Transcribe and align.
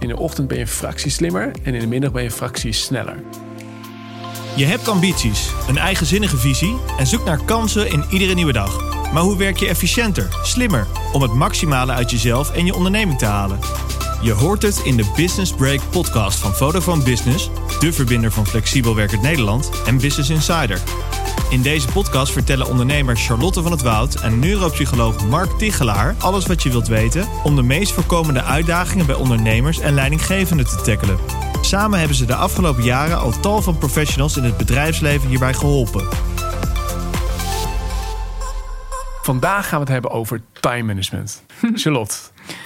In 0.00 0.08
de 0.08 0.16
ochtend 0.16 0.48
ben 0.48 0.56
je 0.56 0.62
een 0.62 0.68
fractie 0.68 1.10
slimmer 1.10 1.50
en 1.62 1.74
in 1.74 1.80
de 1.80 1.86
middag 1.86 2.12
ben 2.12 2.22
je 2.22 2.28
een 2.28 2.34
fractie 2.34 2.72
sneller. 2.72 3.22
Je 4.56 4.64
hebt 4.64 4.88
ambities, 4.88 5.50
een 5.68 5.78
eigenzinnige 5.78 6.36
visie 6.36 6.76
en 6.98 7.06
zoekt 7.06 7.24
naar 7.24 7.44
kansen 7.44 7.90
in 7.90 8.04
iedere 8.10 8.34
nieuwe 8.34 8.52
dag. 8.52 8.98
Maar 9.12 9.22
hoe 9.22 9.36
werk 9.36 9.56
je 9.56 9.68
efficiënter, 9.68 10.28
slimmer, 10.42 10.86
om 11.12 11.22
het 11.22 11.32
maximale 11.32 11.92
uit 11.92 12.10
jezelf 12.10 12.54
en 12.54 12.64
je 12.64 12.74
onderneming 12.74 13.18
te 13.18 13.24
halen? 13.24 13.58
Je 14.22 14.32
hoort 14.32 14.62
het 14.62 14.80
in 14.84 14.96
de 14.96 15.12
Business 15.16 15.54
Break 15.54 15.80
podcast 15.90 16.38
van 16.38 16.52
Vodafone 16.52 17.02
Business, 17.02 17.50
de 17.80 17.92
verbinder 17.92 18.32
van 18.32 18.46
Flexibel 18.46 18.94
Werkend 18.94 19.22
Nederland 19.22 19.70
en 19.86 19.98
Business 19.98 20.30
Insider. 20.30 20.80
In 21.48 21.62
deze 21.62 21.88
podcast 21.88 22.32
vertellen 22.32 22.66
ondernemers 22.66 23.26
Charlotte 23.26 23.62
van 23.62 23.70
het 23.70 23.82
Woud 23.82 24.14
en 24.14 24.38
neuropsycholoog 24.38 25.26
Mark 25.26 25.50
Tichelaar 25.58 26.14
alles 26.18 26.46
wat 26.46 26.62
je 26.62 26.70
wilt 26.70 26.88
weten 26.88 27.28
om 27.44 27.56
de 27.56 27.62
meest 27.62 27.92
voorkomende 27.92 28.42
uitdagingen 28.42 29.06
bij 29.06 29.14
ondernemers 29.14 29.78
en 29.78 29.94
leidinggevenden 29.94 30.66
te 30.66 30.80
tackelen. 30.82 31.18
Samen 31.60 31.98
hebben 31.98 32.16
ze 32.16 32.24
de 32.24 32.34
afgelopen 32.34 32.82
jaren 32.82 33.18
al 33.18 33.40
tal 33.40 33.62
van 33.62 33.78
professionals 33.78 34.36
in 34.36 34.44
het 34.44 34.56
bedrijfsleven 34.56 35.28
hierbij 35.28 35.54
geholpen. 35.54 36.08
Vandaag 39.22 39.68
gaan 39.68 39.78
we 39.78 39.84
het 39.84 39.92
hebben 39.92 40.10
over 40.10 40.42
time 40.60 40.82
management. 40.82 41.42
Charlotte, 41.82 42.16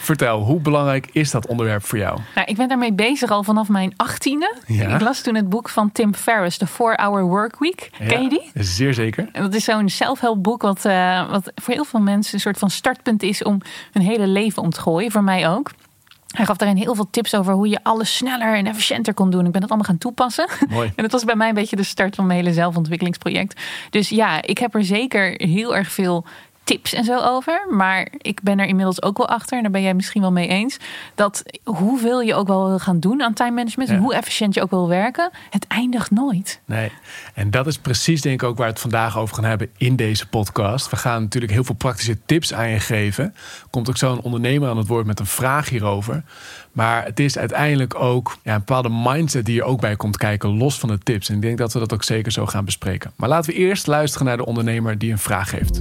vertel, 0.04 0.40
hoe 0.40 0.60
belangrijk 0.60 1.08
is 1.12 1.30
dat 1.30 1.46
onderwerp 1.46 1.84
voor 1.84 1.98
jou? 1.98 2.18
Nou, 2.34 2.46
ik 2.46 2.56
ben 2.56 2.68
daarmee 2.68 2.92
bezig 2.92 3.30
al 3.30 3.42
vanaf 3.42 3.68
mijn 3.68 3.92
achttiende. 3.96 4.54
Ja. 4.66 4.94
Ik 4.94 5.00
las 5.00 5.20
toen 5.20 5.34
het 5.34 5.48
boek 5.48 5.68
van 5.68 5.92
Tim 5.92 6.14
Ferriss, 6.14 6.58
The 6.58 6.66
4-Hour 6.68 7.22
Workweek. 7.22 7.90
Ken 8.08 8.22
je 8.22 8.28
die? 8.28 8.50
Zeer 8.54 8.94
zeker. 8.94 9.28
En 9.32 9.42
dat 9.42 9.54
is 9.54 9.64
zo'n 9.64 9.88
zelfhelpboek 9.88 10.62
wat, 10.62 10.84
eh, 10.84 11.30
wat 11.30 11.52
voor 11.54 11.74
heel 11.74 11.84
veel 11.84 12.00
mensen 12.00 12.34
een 12.34 12.40
soort 12.40 12.58
van 12.58 12.70
startpunt 12.70 13.22
is 13.22 13.42
om 13.42 13.60
hun 13.92 14.02
hele 14.02 14.26
leven 14.26 14.62
om 14.62 14.70
te 14.70 14.80
gooien. 14.80 15.10
Voor 15.10 15.24
mij 15.24 15.48
ook. 15.48 15.70
Hij 16.34 16.44
gaf 16.44 16.56
daarin 16.56 16.76
heel 16.76 16.94
veel 16.94 17.10
tips 17.10 17.34
over 17.34 17.52
hoe 17.52 17.68
je 17.68 17.78
alles 17.82 18.16
sneller 18.16 18.56
en 18.56 18.66
efficiënter 18.66 19.14
kon 19.14 19.30
doen. 19.30 19.46
Ik 19.46 19.52
ben 19.52 19.60
dat 19.60 19.70
allemaal 19.70 19.88
gaan 19.88 19.98
toepassen. 19.98 20.48
Mooi. 20.68 20.92
En 20.96 21.02
dat 21.02 21.12
was 21.12 21.24
bij 21.24 21.36
mij 21.36 21.48
een 21.48 21.54
beetje 21.54 21.76
de 21.76 21.82
start 21.82 22.14
van 22.14 22.26
mijn 22.26 22.38
hele 22.38 22.52
zelfontwikkelingsproject. 22.52 23.60
Dus 23.90 24.08
ja, 24.08 24.42
ik 24.42 24.58
heb 24.58 24.74
er 24.74 24.84
zeker 24.84 25.34
heel 25.36 25.76
erg 25.76 25.92
veel 25.92 26.24
tips 26.64 26.92
en 26.92 27.04
zo 27.04 27.18
over. 27.18 27.66
Maar 27.70 28.08
ik 28.18 28.42
ben 28.42 28.58
er 28.58 28.66
inmiddels 28.66 29.02
ook 29.02 29.16
wel 29.16 29.28
achter, 29.28 29.56
en 29.56 29.62
daar 29.62 29.72
ben 29.72 29.82
jij 29.82 29.94
misschien 29.94 30.20
wel 30.20 30.32
mee 30.32 30.48
eens, 30.48 30.76
dat 31.14 31.42
hoeveel 31.64 32.20
je 32.20 32.34
ook 32.34 32.46
wel 32.46 32.68
wil 32.68 32.78
gaan 32.78 33.00
doen 33.00 33.22
aan 33.22 33.32
time 33.32 33.50
management, 33.50 33.90
en 33.90 33.98
hoe 33.98 34.14
efficiënt 34.14 34.54
je 34.54 34.62
ook 34.62 34.70
wil 34.70 34.88
werken, 34.88 35.30
het 35.50 35.66
eindigt 35.66 36.10
nooit. 36.10 36.60
Nee, 36.64 36.92
en 37.34 37.50
dat 37.50 37.66
is 37.66 37.78
precies 37.78 38.20
denk 38.20 38.42
ik 38.42 38.48
ook 38.48 38.56
waar 38.56 38.66
we 38.66 38.72
het 38.72 38.80
vandaag 38.80 39.18
over 39.18 39.34
gaan 39.34 39.44
hebben 39.44 39.70
in 39.76 39.96
deze 39.96 40.28
podcast. 40.28 40.90
We 40.90 40.96
gaan 40.96 41.22
natuurlijk 41.22 41.52
heel 41.52 41.64
veel 41.64 41.74
praktische 41.74 42.18
tips 42.26 42.54
aan 42.54 42.68
je 42.68 42.80
geven. 42.80 43.34
Komt 43.70 43.88
ook 43.88 43.96
zo 43.96 44.12
een 44.12 44.20
ondernemer 44.20 44.68
aan 44.68 44.76
het 44.76 44.86
woord 44.86 45.06
met 45.06 45.20
een 45.20 45.26
vraag 45.26 45.68
hierover. 45.68 46.22
Maar 46.72 47.04
het 47.04 47.20
is 47.20 47.38
uiteindelijk 47.38 47.94
ook 47.94 48.36
ja, 48.42 48.52
een 48.52 48.58
bepaalde 48.58 48.90
mindset 48.90 49.46
die 49.46 49.60
er 49.60 49.66
ook 49.66 49.80
bij 49.80 49.96
komt 49.96 50.16
kijken, 50.16 50.56
los 50.56 50.78
van 50.78 50.88
de 50.88 50.98
tips. 50.98 51.28
En 51.28 51.34
ik 51.34 51.42
denk 51.42 51.58
dat 51.58 51.72
we 51.72 51.78
dat 51.78 51.92
ook 51.92 52.02
zeker 52.02 52.32
zo 52.32 52.46
gaan 52.46 52.64
bespreken. 52.64 53.12
Maar 53.16 53.28
laten 53.28 53.52
we 53.52 53.58
eerst 53.58 53.86
luisteren 53.86 54.26
naar 54.26 54.36
de 54.36 54.46
ondernemer 54.46 54.98
die 54.98 55.12
een 55.12 55.18
vraag 55.18 55.50
heeft. 55.50 55.80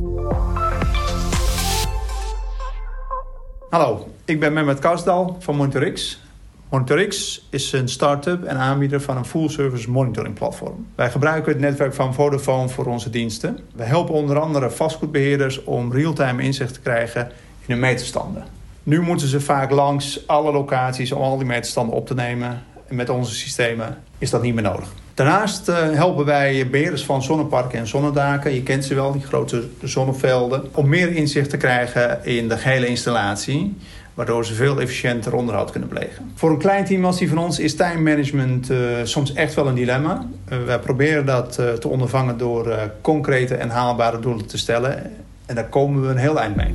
Hallo, 3.73 4.07
ik 4.25 4.39
ben 4.39 4.53
Mehmet 4.53 4.79
Kasdal 4.79 5.37
van 5.39 5.55
MonitorX. 5.55 6.21
MonitorX 6.69 7.45
is 7.49 7.71
een 7.71 7.89
start-up 7.89 8.43
en 8.43 8.57
aanbieder 8.57 9.01
van 9.01 9.17
een 9.17 9.25
full-service 9.25 9.89
monitoring 9.89 10.35
platform. 10.35 10.87
Wij 10.95 11.09
gebruiken 11.11 11.51
het 11.51 11.61
netwerk 11.61 11.93
van 11.93 12.13
Vodafone 12.13 12.69
voor 12.69 12.85
onze 12.85 13.09
diensten. 13.09 13.59
We 13.75 13.83
helpen 13.83 14.13
onder 14.13 14.39
andere 14.39 14.69
vastgoedbeheerders 14.69 15.63
om 15.63 15.91
real-time 15.91 16.43
inzicht 16.43 16.73
te 16.73 16.79
krijgen 16.79 17.21
in 17.59 17.65
hun 17.67 17.79
meterstanden. 17.79 18.43
Nu 18.83 19.01
moeten 19.01 19.27
ze 19.27 19.41
vaak 19.41 19.71
langs 19.71 20.27
alle 20.27 20.51
locaties 20.51 21.11
om 21.11 21.21
al 21.21 21.37
die 21.37 21.47
meterstanden 21.47 21.95
op 21.95 22.07
te 22.07 22.13
nemen. 22.13 22.63
En 22.87 22.95
met 22.95 23.09
onze 23.09 23.33
systemen 23.33 23.97
is 24.17 24.29
dat 24.29 24.41
niet 24.41 24.53
meer 24.53 24.63
nodig. 24.63 24.93
Daarnaast 25.13 25.69
eh, 25.69 25.75
helpen 25.91 26.25
wij 26.25 26.69
beheerders 26.69 27.05
van 27.05 27.23
zonneparken 27.23 27.79
en 27.79 27.87
zonnedaken, 27.87 28.53
je 28.53 28.63
kent 28.63 28.85
ze 28.85 28.95
wel, 28.95 29.11
die 29.11 29.21
grote 29.21 29.63
zonnevelden, 29.83 30.63
om 30.71 30.89
meer 30.89 31.11
inzicht 31.11 31.49
te 31.49 31.57
krijgen 31.57 32.25
in 32.25 32.49
de 32.49 32.57
gehele 32.57 32.87
installatie, 32.87 33.77
waardoor 34.13 34.45
ze 34.45 34.53
veel 34.53 34.79
efficiënter 34.79 35.35
onderhoud 35.35 35.71
kunnen 35.71 35.89
plegen. 35.89 36.31
Voor 36.35 36.49
een 36.49 36.57
klein 36.57 36.85
team 36.85 37.05
als 37.05 37.17
die 37.17 37.29
van 37.29 37.37
ons 37.37 37.59
is 37.59 37.75
time 37.75 38.01
management 38.01 38.69
eh, 38.69 38.77
soms 39.03 39.33
echt 39.33 39.53
wel 39.53 39.67
een 39.67 39.75
dilemma. 39.75 40.25
Eh, 40.45 40.57
wij 40.65 40.79
proberen 40.79 41.25
dat 41.25 41.53
te 41.53 41.87
ondervangen 41.87 42.37
door 42.37 42.91
concrete 43.01 43.55
en 43.55 43.69
haalbare 43.69 44.19
doelen 44.19 44.45
te 44.45 44.57
stellen. 44.57 45.11
En 45.45 45.55
daar 45.55 45.69
komen 45.69 46.01
we 46.01 46.07
een 46.07 46.17
heel 46.17 46.39
eind 46.39 46.55
mee. 46.55 46.73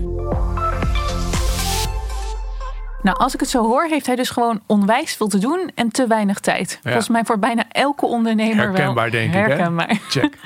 Nou, 3.03 3.17
als 3.19 3.35
ik 3.35 3.41
het 3.41 3.49
zo 3.49 3.63
hoor, 3.67 3.85
heeft 3.85 4.07
hij 4.07 4.17
dus 4.17 4.31
gewoon 4.31 4.61
onwijs 4.67 5.15
veel 5.15 5.29
te 5.29 5.39
doen 5.39 5.71
en 5.75 5.89
te 5.91 6.07
weinig 6.07 6.41
tijd. 6.41 6.79
Volgens 6.83 7.09
mij 7.09 7.25
voor 7.25 7.39
bijna 7.39 7.65
elke 7.69 8.07
ondernemer 8.07 8.57
Herkenbaar, 8.65 9.11
wel. 9.11 9.21
denk 9.21 9.29
ik, 9.29 9.35
hè? 9.35 9.41
Herkenbaar. 9.41 9.99
Check. 10.09 10.35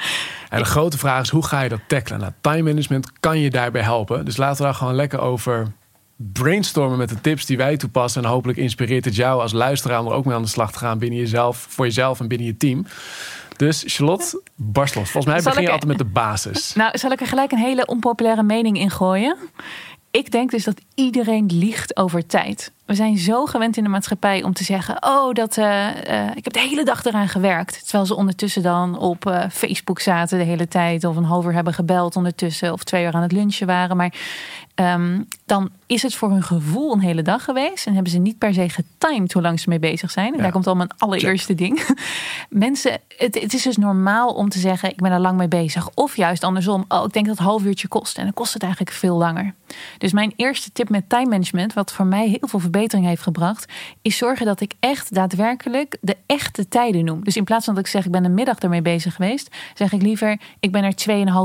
En 0.49 0.59
de 0.59 0.65
grote 0.65 0.99
vraag 0.99 1.23
is, 1.23 1.29
hoe 1.29 1.45
ga 1.47 1.61
je 1.61 1.69
dat 1.69 1.81
tackelen? 1.87 2.21
Nou, 2.21 2.33
time 2.41 2.63
management 2.63 3.13
kan 3.21 3.39
je 3.41 3.51
daarbij 3.51 3.83
helpen. 3.83 4.25
Dus 4.25 4.37
laten 4.37 4.57
we 4.57 4.63
daar 4.63 4.75
gewoon 4.75 4.95
lekker 4.95 5.21
over 5.21 5.73
brainstormen 6.17 6.99
met 6.99 7.09
de 7.09 7.21
tips 7.21 7.47
die 7.47 7.57
wij 7.57 7.77
toepassen. 7.77 8.23
En 8.23 8.29
hopelijk 8.29 8.59
inspireert 8.59 9.05
het 9.05 9.17
jou 9.17 9.41
als 9.41 9.53
luisteraar 9.53 10.01
om 10.01 10.07
er 10.07 10.13
ook 10.13 10.25
mee 10.25 10.35
aan 10.35 10.43
de 10.43 10.49
slag 10.49 10.73
te 10.73 10.79
gaan 10.79 10.99
binnen 10.99 11.19
jezelf, 11.19 11.67
voor 11.69 11.85
jezelf 11.85 12.21
en 12.21 12.29
binnen 12.29 12.47
je 12.47 12.57
team. 12.57 12.87
Dus 13.57 13.83
Charlotte, 13.87 14.41
barst 14.57 14.95
los. 14.95 15.11
Volgens 15.11 15.33
mij 15.33 15.43
Zal 15.43 15.51
begin 15.53 15.63
je 15.63 15.69
ik- 15.69 15.75
altijd 15.75 15.99
met 15.99 16.07
de 16.07 16.13
basis. 16.13 16.75
Nou, 16.75 16.99
zal 16.99 17.11
ik 17.11 17.21
er 17.21 17.27
gelijk 17.27 17.53
een 17.53 17.59
hele 17.59 17.87
onpopulaire 17.87 18.43
mening 18.43 18.79
in 18.79 18.91
gooien? 18.91 19.37
Ik 20.13 20.31
denk 20.31 20.51
dus 20.51 20.65
dat 20.65 20.81
iedereen 20.95 21.47
liegt 21.47 21.97
over 21.97 22.27
tijd. 22.27 22.73
We 22.87 22.95
zijn 22.95 23.19
zo 23.19 23.47
gewend 23.47 23.77
in 23.77 23.83
de 23.83 23.89
maatschappij 23.89 24.43
om 24.43 24.53
te 24.53 24.65
zeggen: 24.65 24.97
Oh, 25.01 25.33
dat, 25.33 25.57
eh, 25.57 25.89
eh, 25.89 26.37
ik 26.37 26.45
heb 26.45 26.53
de 26.53 26.61
hele 26.61 26.85
dag 26.85 27.05
eraan 27.05 27.29
gewerkt. 27.29 27.83
Terwijl 27.83 28.07
ze 28.07 28.15
ondertussen 28.17 28.63
dan 28.63 28.99
op 28.99 29.27
eh, 29.27 29.45
Facebook 29.51 30.01
zaten 30.01 30.39
de 30.39 30.45
hele 30.45 30.69
tijd. 30.69 31.05
Of 31.05 31.17
een 31.17 31.25
half 31.25 31.45
uur 31.45 31.53
hebben 31.53 31.75
gebeld 31.75 32.17
ondertussen. 32.17 32.73
Of 32.73 32.85
twee 32.85 33.05
uur 33.05 33.13
aan 33.13 33.23
het 33.23 33.33
lunchen 33.33 33.67
waren. 33.67 33.97
Maar 33.97 34.15
ehm, 34.75 35.21
dan 35.47 35.71
is 35.87 36.03
het 36.03 36.15
voor 36.15 36.31
hun 36.31 36.43
gevoel 36.43 36.93
een 36.93 37.01
hele 37.01 37.23
dag 37.23 37.45
geweest. 37.45 37.87
En 37.87 37.95
hebben 37.95 38.13
ze 38.13 38.19
niet 38.19 38.39
per 38.39 38.55
se 38.55 38.69
getimed 38.69 39.33
hoe 39.33 39.43
lang 39.43 39.61
ze 39.61 39.69
mee 39.69 39.79
bezig 39.79 40.11
zijn. 40.11 40.29
En 40.29 40.37
Ja. 40.37 40.43
daar 40.43 40.53
komt 40.53 40.67
al 40.67 40.77
mijn 40.77 40.91
allereerste 40.99 41.55
ding. 41.55 41.87
Mensen, 42.49 42.93
het, 43.17 43.41
het 43.41 43.55
is 43.55 43.63
dus 43.63 43.77
normaal 43.77 44.29
om 44.29 44.49
te 44.49 44.59
zeggen: 44.59 44.91
Ik 44.91 45.01
ben 45.01 45.13
er 45.13 45.21
lang 45.21 45.37
mee 45.39 45.49
bezig. 45.49 45.89
Of 45.95 46.17
juist 46.17 46.45
andersom: 46.45 46.85
Oh, 46.89 47.05
ik 47.05 47.13
denk 47.13 47.27
dat 47.27 47.39
het 47.39 47.47
half 47.47 47.65
uurtje 47.65 47.89
kost. 47.89 48.19
En 48.19 48.25
dan 48.25 48.35
kost 48.35 48.53
het 48.53 48.63
eigenlijk 48.63 48.93
veel 48.93 49.17
langer. 49.17 49.55
Dus 49.99 50.13
mijn 50.13 50.33
eerste 50.37 50.73
tip 50.73 50.89
met 50.89 51.09
time 51.09 51.29
management, 51.29 51.73
wat 51.73 51.93
voor 51.93 52.07
mij 52.07 52.29
heel 52.29 52.49
veel 52.49 52.61
verbetering 52.73 53.07
heeft 53.07 53.23
gebracht, 53.23 53.73
is 54.03 54.17
zorgen 54.17 54.47
dat 54.47 54.61
ik 54.61 54.73
echt 54.81 55.15
daadwerkelijk 55.15 55.97
de 56.01 56.17
echte 56.27 56.69
tijden 56.69 57.05
noem. 57.05 57.25
Dus 57.25 57.37
in 57.37 57.45
plaats 57.45 57.65
van 57.65 57.75
dat 57.75 57.85
ik 57.85 57.91
zeg: 57.91 58.05
Ik 58.05 58.11
ben 58.11 58.25
een 58.25 58.35
middag 58.35 58.59
ermee 58.59 58.83
bezig 58.83 59.15
geweest, 59.15 59.57
zeg 59.75 59.93
ik 59.93 60.03
liever: 60.03 60.39
Ik 60.61 60.73
ben 60.73 60.85
er 60.85 60.95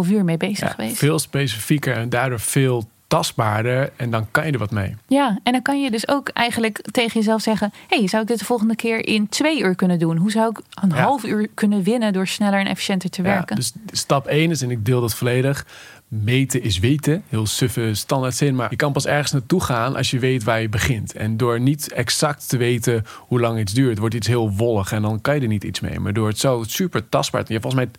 2,5 0.06 0.12
uur 0.12 0.24
mee 0.24 0.38
bezig 0.38 0.60
Ja, 0.60 0.68
geweest. 0.74 0.98
veel 0.98 1.20
specifieker 1.20 1.96
en 1.96 2.10
daardoor 2.10 2.40
veel 2.40 2.84
tastbaarder. 3.08 3.92
En 3.96 4.10
dan 4.12 4.28
kan 4.32 4.46
je 4.46 4.52
er 4.52 4.58
wat 4.58 4.72
mee. 4.72 4.96
Ja, 5.08 5.40
en 5.44 5.52
dan 5.52 5.62
kan 5.62 5.82
je 5.82 5.92
dus 5.92 6.08
ook 6.08 6.30
eigenlijk 6.30 6.82
tegen 6.92 7.14
jezelf 7.20 7.42
zeggen: 7.42 7.72
hey, 7.88 8.08
zou 8.08 8.22
ik 8.22 8.28
dit 8.28 8.40
de 8.40 8.46
volgende 8.46 8.76
keer 8.76 9.08
in 9.08 9.30
twee 9.30 9.60
uur 9.62 9.76
kunnen 9.76 10.00
doen? 10.00 10.18
Hoe 10.18 10.32
zou 10.32 10.50
ik 10.50 10.60
een 10.84 10.90
Ja. 10.90 10.96
half 11.02 11.24
uur 11.24 11.48
kunnen 11.54 11.84
winnen 11.84 12.14
door 12.14 12.28
sneller 12.28 12.60
en 12.60 12.68
efficiënter 12.68 13.10
te 13.10 13.22
Ja, 13.22 13.28
werken? 13.28 13.56
dus 13.56 13.74
stap 13.92 14.28
1 14.28 14.52
is, 14.52 14.62
en 14.62 14.72
ik 14.72 14.86
deel 14.86 15.02
dat 15.02 15.16
volledig. 15.16 15.66
Meten 16.08 16.64
is 16.64 16.80
weten. 16.80 17.24
Heel 17.30 17.46
suffe 17.46 17.94
standaard 17.94 18.36
zin. 18.36 18.56
Maar 18.56 18.70
je 18.70 18.76
kan 18.76 18.92
pas 18.92 19.06
ergens 19.06 19.32
naartoe 19.32 19.64
gaan 19.64 19.96
als 19.96 20.12
je 20.12 20.20
weet 20.20 20.44
waar 20.44 20.62
je 20.62 20.70
begint. 20.70 21.14
En 21.14 21.38
door 21.38 21.60
niet 21.60 21.92
exact 21.92 22.50
te 22.50 22.58
weten 22.58 23.06
hoe 23.18 23.40
lang 23.40 23.60
iets 23.60 23.74
duurt, 23.74 23.98
wordt 23.98 24.16
iets 24.16 24.28
heel 24.28 24.52
wollig. 24.52 24.92
En 24.92 25.02
dan 25.02 25.22
kan 25.22 25.36
je 25.36 25.42
er 25.42 25.48
niet 25.48 25.64
iets 25.64 25.80
mee. 25.80 26.00
Maar 26.00 26.14
door 26.14 26.28
het 26.28 26.40
zo 26.40 26.64
super 26.68 27.10
tastbaar 27.10 27.44
te... 27.44 27.54
Ja, 27.54 27.60
volgens 27.60 27.84
mij 27.84 27.92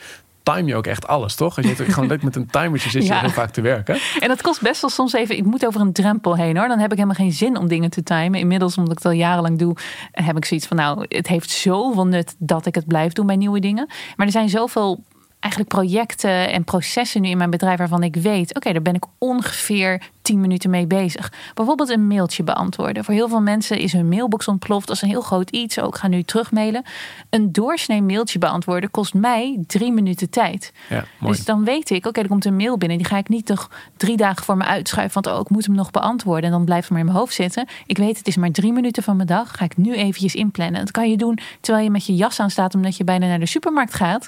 time 0.54 0.68
je 0.68 0.76
ook 0.76 0.86
echt 0.86 1.06
alles, 1.06 1.34
toch? 1.34 1.56
Als 1.56 1.66
je 1.66 1.74
het 1.74 1.92
gewoon 1.92 2.08
leuk 2.08 2.22
met 2.22 2.36
een 2.36 2.46
timertje 2.46 2.90
zit 2.90 3.02
je 3.02 3.08
Ja. 3.12 3.20
heel 3.20 3.30
vaak 3.30 3.50
te 3.50 3.60
werken. 3.60 3.98
En 4.20 4.28
dat 4.28 4.42
kost 4.42 4.62
best 4.62 4.80
wel 4.80 4.90
soms 4.90 5.12
even. 5.12 5.36
Ik 5.36 5.44
moet 5.44 5.66
over 5.66 5.80
een 5.80 5.92
drempel 5.92 6.36
heen 6.36 6.56
hoor. 6.56 6.68
Dan 6.68 6.78
heb 6.78 6.90
ik 6.90 6.96
helemaal 6.96 7.16
geen 7.16 7.32
zin 7.32 7.56
om 7.56 7.68
dingen 7.68 7.90
te 7.90 8.02
timen. 8.02 8.40
Inmiddels, 8.40 8.76
omdat 8.76 8.92
ik 8.92 8.98
het 8.98 9.06
al 9.06 9.18
jarenlang 9.18 9.58
doe, 9.58 9.76
heb 10.12 10.36
ik 10.36 10.44
zoiets 10.44 10.66
van: 10.66 10.76
nou, 10.76 11.04
het 11.08 11.26
heeft 11.26 11.50
zoveel 11.50 12.06
nut 12.06 12.34
dat 12.38 12.66
ik 12.66 12.74
het 12.74 12.86
blijf 12.86 13.12
doen 13.12 13.26
bij 13.26 13.36
nieuwe 13.36 13.60
dingen. 13.60 13.86
Maar 14.16 14.26
er 14.26 14.32
zijn 14.32 14.48
zoveel 14.48 15.04
eigenlijk 15.48 15.68
projecten 15.68 16.52
en 16.52 16.64
processen 16.64 17.20
nu 17.20 17.28
in 17.28 17.36
mijn 17.36 17.50
bedrijf 17.50 17.78
waarvan 17.78 18.02
ik 18.02 18.16
weet: 18.16 18.54
oké, 18.54 18.72
daar 18.72 18.82
ben 18.82 18.94
ik 18.94 19.04
ongeveer 19.18 20.02
10 20.22 20.40
minuten 20.40 20.70
mee 20.70 20.86
bezig. 20.86 21.32
Bijvoorbeeld 21.54 21.88
een 21.88 22.06
mailtje 22.06 22.42
beantwoorden. 22.42 23.04
Voor 23.04 23.14
heel 23.14 23.28
veel 23.28 23.40
mensen 23.40 23.78
is 23.78 23.92
hun 23.92 24.08
mailbox 24.08 24.48
ontploft. 24.48 24.86
Dat 24.86 24.96
is 24.96 25.02
een 25.02 25.08
heel 25.08 25.20
groot 25.20 25.50
iets. 25.50 25.80
Ook 25.80 25.98
ga 25.98 26.08
nu 26.08 26.22
terugmailen. 26.22 26.82
Een 27.30 27.52
doorsnee 27.52 28.02
mailtje 28.02 28.38
beantwoorden 28.38 28.90
kost 28.90 29.14
mij 29.14 29.58
drie 29.66 29.92
minuten 29.92 30.30
tijd. 30.30 30.72
Ja, 30.88 31.04
mooi. 31.18 31.34
Dus 31.34 31.44
dan 31.44 31.64
weet 31.64 31.90
ik, 31.90 32.06
oké, 32.06 32.20
er 32.20 32.28
komt 32.28 32.44
een 32.44 32.56
mail 32.56 32.78
binnen. 32.78 32.98
Die 32.98 33.06
ga 33.06 33.16
ik 33.16 33.28
niet 33.28 33.46
toch 33.46 33.70
drie 33.96 34.16
dagen 34.16 34.44
voor 34.44 34.56
me 34.56 34.64
uitschuiven. 34.64 35.22
Want 35.22 35.36
oh, 35.36 35.40
ik 35.40 35.50
moet 35.50 35.66
hem 35.66 35.74
nog 35.74 35.90
beantwoorden. 35.90 36.44
En 36.44 36.50
dan 36.50 36.64
blijft 36.64 36.82
het 36.82 36.90
maar 36.90 37.00
in 37.00 37.06
mijn 37.06 37.18
hoofd 37.18 37.34
zitten. 37.34 37.66
Ik 37.86 37.98
weet, 37.98 38.18
het 38.18 38.26
is 38.26 38.36
maar 38.36 38.50
drie 38.50 38.72
minuten 38.72 39.02
van 39.02 39.16
mijn 39.16 39.28
dag. 39.28 39.56
Ga 39.56 39.64
ik 39.64 39.76
nu 39.76 39.94
eventjes 39.94 40.34
inplannen. 40.34 40.80
Dat 40.80 40.90
kan 40.90 41.10
je 41.10 41.16
doen 41.16 41.38
terwijl 41.60 41.84
je 41.84 41.90
met 41.90 42.06
je 42.06 42.14
jas 42.14 42.40
aan 42.40 42.50
staat. 42.50 42.74
Omdat 42.74 42.96
je 42.96 43.04
bijna 43.04 43.26
naar 43.26 43.40
de 43.40 43.46
supermarkt 43.46 43.94
gaat. 43.94 44.26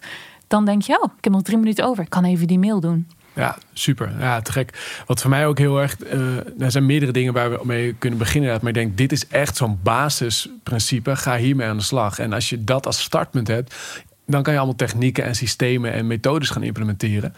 Dan 0.50 0.64
denk 0.64 0.82
je, 0.82 1.02
oh, 1.02 1.12
ik 1.16 1.24
heb 1.24 1.32
nog 1.32 1.42
drie 1.42 1.58
minuten 1.58 1.84
over. 1.84 2.04
Ik 2.04 2.10
kan 2.10 2.24
even 2.24 2.46
die 2.46 2.58
mail 2.58 2.80
doen. 2.80 3.06
Ja, 3.34 3.58
super. 3.72 4.12
Ja, 4.18 4.40
te 4.40 4.52
gek. 4.52 5.02
Wat 5.06 5.20
voor 5.20 5.30
mij 5.30 5.46
ook 5.46 5.58
heel 5.58 5.80
erg... 5.80 5.96
Uh, 6.04 6.62
er 6.62 6.70
zijn 6.70 6.86
meerdere 6.86 7.12
dingen 7.12 7.32
waar 7.32 7.50
we 7.50 7.60
mee 7.62 7.94
kunnen 7.94 8.18
beginnen. 8.18 8.58
Maar 8.60 8.68
ik 8.68 8.74
denk, 8.74 8.96
dit 8.96 9.12
is 9.12 9.26
echt 9.26 9.56
zo'n 9.56 9.78
basisprincipe. 9.82 11.16
Ga 11.16 11.36
hiermee 11.36 11.66
aan 11.66 11.76
de 11.76 11.82
slag. 11.82 12.18
En 12.18 12.32
als 12.32 12.48
je 12.48 12.64
dat 12.64 12.86
als 12.86 13.02
startpunt 13.02 13.48
hebt... 13.48 13.74
dan 14.26 14.42
kan 14.42 14.52
je 14.52 14.58
allemaal 14.58 14.78
technieken 14.78 15.24
en 15.24 15.34
systemen 15.34 15.92
en 15.92 16.06
methodes 16.06 16.50
gaan 16.50 16.62
implementeren. 16.62 17.34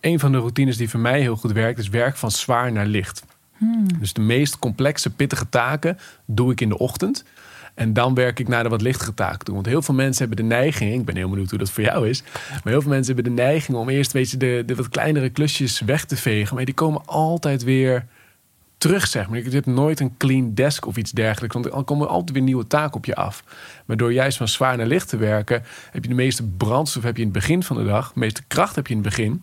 Een 0.00 0.18
van 0.18 0.32
de 0.32 0.38
routines 0.38 0.76
die 0.76 0.90
voor 0.90 1.00
mij 1.00 1.20
heel 1.20 1.36
goed 1.36 1.52
werkt... 1.52 1.78
is 1.78 1.88
werk 1.88 2.16
van 2.16 2.30
zwaar 2.30 2.72
naar 2.72 2.86
licht. 2.86 3.24
Hmm. 3.56 3.98
Dus 3.98 4.12
de 4.12 4.20
meest 4.20 4.58
complexe, 4.58 5.10
pittige 5.10 5.48
taken 5.48 5.98
doe 6.24 6.52
ik 6.52 6.60
in 6.60 6.68
de 6.68 6.78
ochtend. 6.78 7.24
En 7.76 7.92
dan 7.92 8.14
werk 8.14 8.38
ik 8.38 8.48
naar 8.48 8.62
de 8.62 8.68
wat 8.68 8.82
lichtere 8.82 9.14
taken 9.14 9.44
toe. 9.44 9.54
Want 9.54 9.66
heel 9.66 9.82
veel 9.82 9.94
mensen 9.94 10.26
hebben 10.26 10.44
de 10.48 10.54
neiging, 10.54 10.94
ik 10.94 11.04
ben 11.04 11.16
heel 11.16 11.28
benieuwd 11.28 11.50
hoe 11.50 11.58
dat 11.58 11.70
voor 11.70 11.84
jou 11.84 12.08
is. 12.08 12.22
Maar 12.22 12.72
heel 12.72 12.80
veel 12.80 12.90
mensen 12.90 13.14
hebben 13.14 13.36
de 13.36 13.42
neiging 13.42 13.76
om 13.76 13.88
eerst 13.88 14.12
weet 14.12 14.30
je, 14.30 14.36
de, 14.36 14.74
wat 14.74 14.88
kleinere 14.88 15.28
klusjes 15.28 15.80
weg 15.80 16.04
te 16.04 16.16
vegen. 16.16 16.56
Maar 16.56 16.64
die 16.64 16.74
komen 16.74 17.02
altijd 17.06 17.64
weer 17.64 18.06
terug, 18.78 19.06
zeg 19.06 19.28
maar. 19.28 19.42
Je 19.42 19.50
hebt 19.50 19.66
nooit 19.66 20.00
een 20.00 20.16
clean 20.16 20.54
desk 20.54 20.86
of 20.86 20.96
iets 20.96 21.10
dergelijks. 21.10 21.54
Want 21.54 21.70
dan 21.70 21.84
komen 21.84 22.08
altijd 22.08 22.30
weer 22.30 22.42
nieuwe 22.42 22.66
taken 22.66 22.96
op 22.96 23.04
je 23.04 23.14
af. 23.14 23.44
Maar 23.86 23.96
door 23.96 24.12
juist 24.12 24.36
van 24.36 24.48
zwaar 24.48 24.76
naar 24.76 24.86
licht 24.86 25.08
te 25.08 25.16
werken, 25.16 25.62
heb 25.90 26.02
je 26.02 26.08
de 26.08 26.14
meeste 26.14 26.42
brandstof 26.42 27.02
heb 27.02 27.16
je 27.16 27.22
in 27.22 27.28
het 27.28 27.38
begin 27.38 27.62
van 27.62 27.76
de 27.76 27.84
dag. 27.84 28.12
De 28.12 28.18
meeste 28.18 28.42
kracht 28.46 28.76
heb 28.76 28.86
je 28.86 28.94
in 28.94 29.00
het 29.00 29.08
begin. 29.08 29.42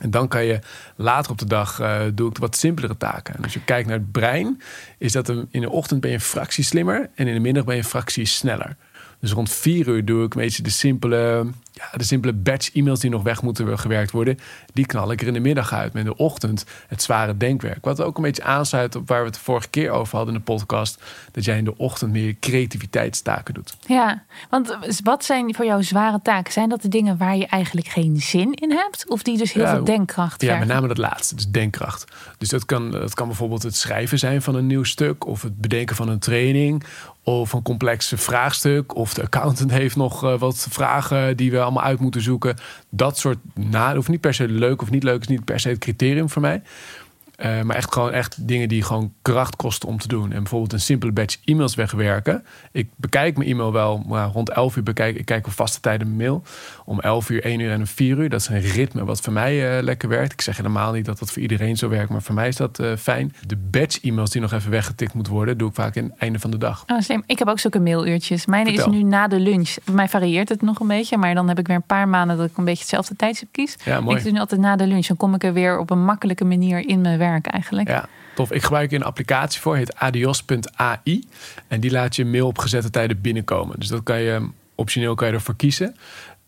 En 0.00 0.10
dan 0.10 0.28
kan 0.28 0.44
je 0.44 0.58
later 0.96 1.30
op 1.30 1.38
de 1.38 1.46
dag 1.46 1.80
uh, 1.80 2.00
doe 2.14 2.30
ik 2.30 2.38
wat 2.38 2.56
simpelere 2.56 2.96
taken. 2.96 3.34
En 3.34 3.42
als 3.42 3.52
je 3.52 3.64
kijkt 3.64 3.88
naar 3.88 3.98
het 3.98 4.12
brein, 4.12 4.60
is 4.98 5.12
dat 5.12 5.28
in 5.28 5.60
de 5.60 5.70
ochtend 5.70 6.00
ben 6.00 6.10
je 6.10 6.16
een 6.16 6.22
fractie 6.22 6.64
slimmer 6.64 7.10
en 7.14 7.26
in 7.26 7.34
de 7.34 7.40
middag 7.40 7.64
ben 7.64 7.74
je 7.74 7.80
een 7.80 7.86
fractie 7.88 8.26
sneller. 8.26 8.76
Dus 9.20 9.32
rond 9.32 9.50
vier 9.50 9.88
uur 9.88 10.04
doe 10.04 10.24
ik 10.24 10.34
een 10.34 10.40
beetje 10.40 10.62
de 10.62 10.70
simpele, 10.70 11.46
ja, 11.72 11.90
de 11.96 12.04
simpele 12.04 12.32
batch 12.32 12.74
e-mails 12.74 13.00
die 13.00 13.10
nog 13.10 13.22
weg 13.22 13.42
moeten 13.42 13.78
gewerkt 13.78 14.10
worden. 14.10 14.38
Die 14.72 14.86
knal 14.86 15.12
ik 15.12 15.20
er 15.20 15.26
in 15.26 15.32
de 15.32 15.40
middag 15.40 15.72
uit. 15.72 15.92
Met 15.92 16.04
in 16.04 16.10
de 16.10 16.16
ochtend 16.16 16.64
het 16.88 17.02
zware 17.02 17.36
denkwerk. 17.36 17.84
Wat 17.84 18.02
ook 18.02 18.16
een 18.16 18.22
beetje 18.22 18.42
aansluit 18.42 18.96
op 18.96 19.08
waar 19.08 19.20
we 19.20 19.26
het 19.26 19.34
de 19.34 19.40
vorige 19.40 19.68
keer 19.68 19.90
over 19.90 20.16
hadden 20.16 20.34
in 20.34 20.40
de 20.40 20.52
podcast. 20.52 21.02
Dat 21.32 21.44
jij 21.44 21.58
in 21.58 21.64
de 21.64 21.76
ochtend 21.76 22.12
meer 22.12 22.36
creativiteitstaken 22.40 23.54
doet. 23.54 23.76
Ja, 23.86 24.24
want 24.50 24.76
wat 25.04 25.24
zijn 25.24 25.54
voor 25.54 25.64
jou 25.64 25.82
zware 25.82 26.20
taken? 26.22 26.52
Zijn 26.52 26.68
dat 26.68 26.82
de 26.82 26.88
dingen 26.88 27.16
waar 27.16 27.36
je 27.36 27.46
eigenlijk 27.46 27.86
geen 27.86 28.16
zin 28.16 28.52
in 28.52 28.70
hebt? 28.70 29.08
Of 29.08 29.22
die 29.22 29.38
dus 29.38 29.52
heel 29.52 29.66
veel 29.66 29.84
denkkracht 29.84 30.42
Ja, 30.42 30.58
met 30.58 30.68
name 30.68 30.88
dat 30.88 30.98
laatste, 30.98 31.34
dus 31.34 31.48
denkkracht. 31.48 32.04
Dus 32.38 32.48
dat 32.48 32.64
kan, 32.64 32.90
dat 32.90 33.14
kan 33.14 33.26
bijvoorbeeld 33.26 33.62
het 33.62 33.76
schrijven 33.76 34.18
zijn 34.18 34.42
van 34.42 34.54
een 34.54 34.66
nieuw 34.66 34.84
stuk. 34.84 35.26
Of 35.26 35.42
het 35.42 35.60
bedenken 35.60 35.96
van 35.96 36.08
een 36.08 36.18
training 36.18 36.84
of 37.22 37.52
een 37.52 37.62
complex 37.62 38.12
vraagstuk. 38.16 38.96
Of 38.96 39.14
de 39.14 39.22
accountant 39.22 39.70
heeft 39.80 39.96
nog 39.96 40.24
eh, 40.24 40.38
wat 40.38 40.66
vragen 40.70 41.36
die 41.36 41.50
we 41.50 41.60
allemaal 41.60 41.82
uit 41.82 42.00
moeten 42.00 42.22
zoeken. 42.22 42.56
Dat 42.90 43.18
soort 43.18 43.38
na, 43.54 43.94
hoeft 43.94 44.08
niet 44.08 44.20
per 44.20 44.34
se 44.34 44.48
leuk 44.48 44.82
of 44.82 44.90
niet 44.90 45.02
leuk, 45.02 45.20
is 45.20 45.28
niet 45.28 45.44
per 45.44 45.60
se 45.60 45.68
het 45.68 45.78
criterium 45.78 46.30
voor 46.30 46.42
mij. 46.42 46.62
Uh, 47.44 47.62
maar 47.62 47.76
echt 47.76 47.92
gewoon 47.92 48.12
echt 48.12 48.48
dingen 48.48 48.68
die 48.68 48.82
gewoon 48.82 49.12
kracht 49.22 49.56
kosten 49.56 49.88
om 49.88 49.98
te 49.98 50.08
doen. 50.08 50.32
En 50.32 50.38
bijvoorbeeld 50.38 50.72
een 50.72 50.80
simpele 50.80 51.12
batch 51.12 51.36
e-mails 51.44 51.74
wegwerken. 51.74 52.44
Ik 52.72 52.88
bekijk 52.96 53.36
mijn 53.36 53.48
e-mail 53.48 53.72
wel, 53.72 54.04
maar 54.06 54.28
rond 54.28 54.50
11 54.50 54.76
uur 54.76 54.82
bekijk 54.82 55.16
ik 55.16 55.24
kijk 55.24 55.46
op 55.46 55.52
vaste 55.52 55.80
tijden 55.80 56.06
mijn 56.06 56.18
mail. 56.18 56.42
Om 56.84 57.00
11 57.00 57.30
uur, 57.30 57.44
1 57.44 57.60
uur 57.60 57.70
en 57.70 57.86
4 57.86 58.18
uur. 58.18 58.28
Dat 58.28 58.40
is 58.40 58.48
een 58.48 58.60
ritme 58.60 59.04
wat 59.04 59.20
voor 59.20 59.32
mij 59.32 59.76
uh, 59.76 59.82
lekker 59.82 60.08
werkt. 60.08 60.32
Ik 60.32 60.40
zeg 60.40 60.56
helemaal 60.56 60.92
niet 60.92 61.04
dat 61.04 61.18
dat 61.18 61.30
voor 61.32 61.42
iedereen 61.42 61.76
zo 61.76 61.88
werkt, 61.88 62.10
maar 62.10 62.22
voor 62.22 62.34
mij 62.34 62.48
is 62.48 62.56
dat 62.56 62.80
uh, 62.80 62.96
fijn. 62.96 63.34
De 63.46 63.56
batch 63.56 64.00
e-mails 64.00 64.30
die 64.30 64.40
nog 64.40 64.52
even 64.52 64.70
weggetikt 64.70 65.14
moeten 65.14 65.32
worden, 65.32 65.58
doe 65.58 65.68
ik 65.68 65.74
vaak 65.74 65.94
in 65.94 66.04
het 66.04 66.12
einde 66.18 66.38
van 66.38 66.50
de 66.50 66.58
dag. 66.58 66.84
Oh, 66.86 67.00
slim. 67.00 67.22
Ik 67.26 67.38
heb 67.38 67.48
ook 67.48 67.58
zulke 67.58 67.80
mailuurtjes. 67.80 68.46
Mijn 68.46 68.66
is 68.66 68.86
nu 68.86 69.02
na 69.02 69.28
de 69.28 69.40
lunch. 69.40 69.74
Bij 69.84 69.94
mij 69.94 70.08
varieert 70.08 70.48
het 70.48 70.62
nog 70.62 70.80
een 70.80 70.86
beetje, 70.86 71.16
maar 71.16 71.34
dan 71.34 71.48
heb 71.48 71.58
ik 71.58 71.66
weer 71.66 71.76
een 71.76 71.82
paar 71.82 72.08
maanden 72.08 72.36
dat 72.36 72.46
ik 72.46 72.56
een 72.56 72.64
beetje 72.64 72.80
hetzelfde 72.80 73.16
tijdstip 73.16 73.48
kies. 73.50 73.76
Ja, 73.84 74.00
mooi. 74.00 74.16
Ik 74.16 74.22
doe 74.22 74.32
nu 74.32 74.38
altijd 74.38 74.60
na 74.60 74.76
de 74.76 74.86
lunch. 74.86 75.06
Dan 75.06 75.16
kom 75.16 75.34
ik 75.34 75.44
er 75.44 75.52
weer 75.52 75.78
op 75.78 75.90
een 75.90 76.04
makkelijke 76.04 76.44
manier 76.44 76.88
in 76.88 77.00
mijn 77.00 77.18
werk 77.18 77.29
eigenlijk. 77.38 77.88
Ja. 77.88 78.08
Tof. 78.34 78.52
Ik 78.52 78.62
gebruik 78.62 78.92
een 78.92 79.02
applicatie 79.02 79.60
voor, 79.60 79.76
heet 79.76 79.96
adios.ai. 79.96 81.28
En 81.68 81.80
die 81.80 81.90
laat 81.90 82.16
je 82.16 82.24
mail 82.24 82.46
op 82.46 82.58
gezette 82.58 82.90
tijden 82.90 83.20
binnenkomen. 83.20 83.78
Dus 83.78 83.88
dat 83.88 84.02
kan 84.02 84.20
je 84.20 84.48
optioneel 84.74 85.14
kan 85.14 85.28
je 85.28 85.34
ervoor 85.34 85.56
kiezen. 85.56 85.96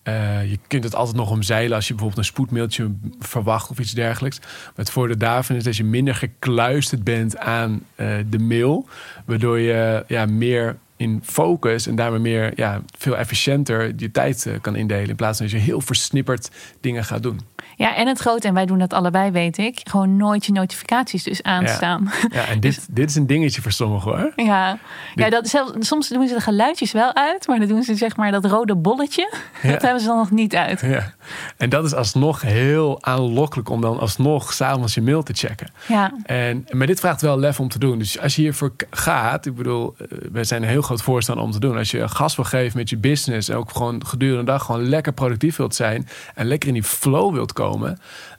Uh, 0.08 0.50
je 0.50 0.58
kunt 0.66 0.84
het 0.84 0.94
altijd 0.94 1.16
nog 1.16 1.30
omzeilen 1.30 1.76
als 1.76 1.86
je 1.86 1.92
bijvoorbeeld 1.92 2.20
een 2.20 2.32
spoedmailtje 2.32 2.90
verwacht 3.18 3.70
of 3.70 3.78
iets 3.78 3.92
dergelijks. 3.92 4.38
Maar 4.40 4.72
het 4.74 4.90
voordeel 4.90 5.18
daarvan 5.18 5.56
is 5.56 5.64
dat 5.64 5.76
je 5.76 5.84
minder 5.84 6.14
gekluisterd 6.14 7.04
bent 7.04 7.38
aan 7.38 7.72
uh, 7.96 8.16
de 8.26 8.38
mail. 8.38 8.88
Waardoor 9.24 9.58
je 9.58 10.04
ja, 10.06 10.26
meer 10.26 10.76
in 10.96 11.20
focus 11.24 11.86
en 11.86 11.96
daarmee 11.96 12.20
meer 12.20 12.52
ja, 12.56 12.82
veel 12.98 13.16
efficiënter 13.16 13.92
je 13.96 14.10
tijd 14.10 14.44
uh, 14.44 14.54
kan 14.60 14.76
indelen. 14.76 15.08
In 15.08 15.16
plaats 15.16 15.38
van 15.38 15.46
dat 15.46 15.54
je 15.54 15.62
heel 15.62 15.80
versnipperd 15.80 16.50
dingen 16.80 17.04
gaat 17.04 17.22
doen. 17.22 17.40
Ja, 17.82 17.96
en 17.96 18.06
het 18.06 18.18
grote, 18.18 18.48
en 18.48 18.54
wij 18.54 18.66
doen 18.66 18.78
dat 18.78 18.92
allebei, 18.92 19.30
weet 19.30 19.58
ik, 19.58 19.80
gewoon 19.84 20.16
nooit 20.16 20.46
je 20.46 20.52
notificaties 20.52 21.22
dus 21.22 21.42
aanstaan. 21.42 22.10
Ja, 22.20 22.28
ja 22.30 22.46
en 22.46 22.60
dit, 22.60 22.74
dus- 22.74 22.86
dit 22.90 23.08
is 23.10 23.14
een 23.14 23.26
dingetje 23.26 23.62
voor 23.62 23.72
sommigen 23.72 24.10
hoor. 24.10 24.32
Ja, 24.36 24.78
ja 25.14 25.30
dat, 25.30 25.48
zelfs, 25.48 25.72
soms 25.78 26.08
doen 26.08 26.28
ze 26.28 26.34
de 26.34 26.40
geluidjes 26.40 26.92
wel 26.92 27.14
uit, 27.14 27.46
maar 27.46 27.58
dan 27.58 27.68
doen 27.68 27.82
ze 27.82 27.94
zeg 27.94 28.16
maar 28.16 28.30
dat 28.30 28.44
rode 28.44 28.76
bolletje, 28.76 29.32
dat 29.62 29.82
hebben 29.82 30.00
ze 30.00 30.06
dan 30.06 30.16
nog 30.16 30.30
niet 30.30 30.54
uit. 30.54 30.80
Ja. 30.80 31.14
En 31.56 31.68
dat 31.68 31.84
is 31.84 31.94
alsnog 31.94 32.40
heel 32.40 33.02
aanlokkelijk 33.02 33.68
om 33.68 33.80
dan 33.80 33.98
alsnog 33.98 34.52
s'avonds 34.52 34.94
je 34.94 35.02
mail 35.02 35.22
te 35.22 35.32
checken. 35.32 35.70
Ja. 35.88 36.12
En, 36.24 36.66
maar 36.70 36.86
dit 36.86 37.00
vraagt 37.00 37.20
wel 37.20 37.38
lef 37.38 37.60
om 37.60 37.68
te 37.68 37.78
doen. 37.78 37.98
Dus 37.98 38.20
als 38.20 38.36
je 38.36 38.42
hiervoor 38.42 38.72
gaat, 38.90 39.46
ik 39.46 39.54
bedoel, 39.54 39.94
eh, 39.98 40.06
wij 40.32 40.44
zijn 40.44 40.62
een 40.62 40.68
heel 40.68 40.82
groot 40.82 41.02
voorstander 41.02 41.44
om 41.44 41.50
te 41.50 41.60
doen. 41.60 41.76
Als 41.76 41.90
je 41.90 42.08
gas 42.08 42.36
wil 42.36 42.44
geven 42.44 42.78
met 42.78 42.90
je 42.90 42.96
business 42.96 43.48
en 43.48 43.56
ook 43.56 43.70
gewoon 43.70 44.06
gedurende 44.06 44.40
de 44.44 44.50
dag 44.50 44.64
gewoon 44.64 44.88
lekker 44.88 45.12
productief 45.12 45.56
wilt 45.56 45.74
zijn 45.74 46.08
en 46.34 46.46
lekker 46.46 46.68
in 46.68 46.74
die 46.74 46.82
flow 46.82 47.32
wilt 47.32 47.52
komen 47.52 47.71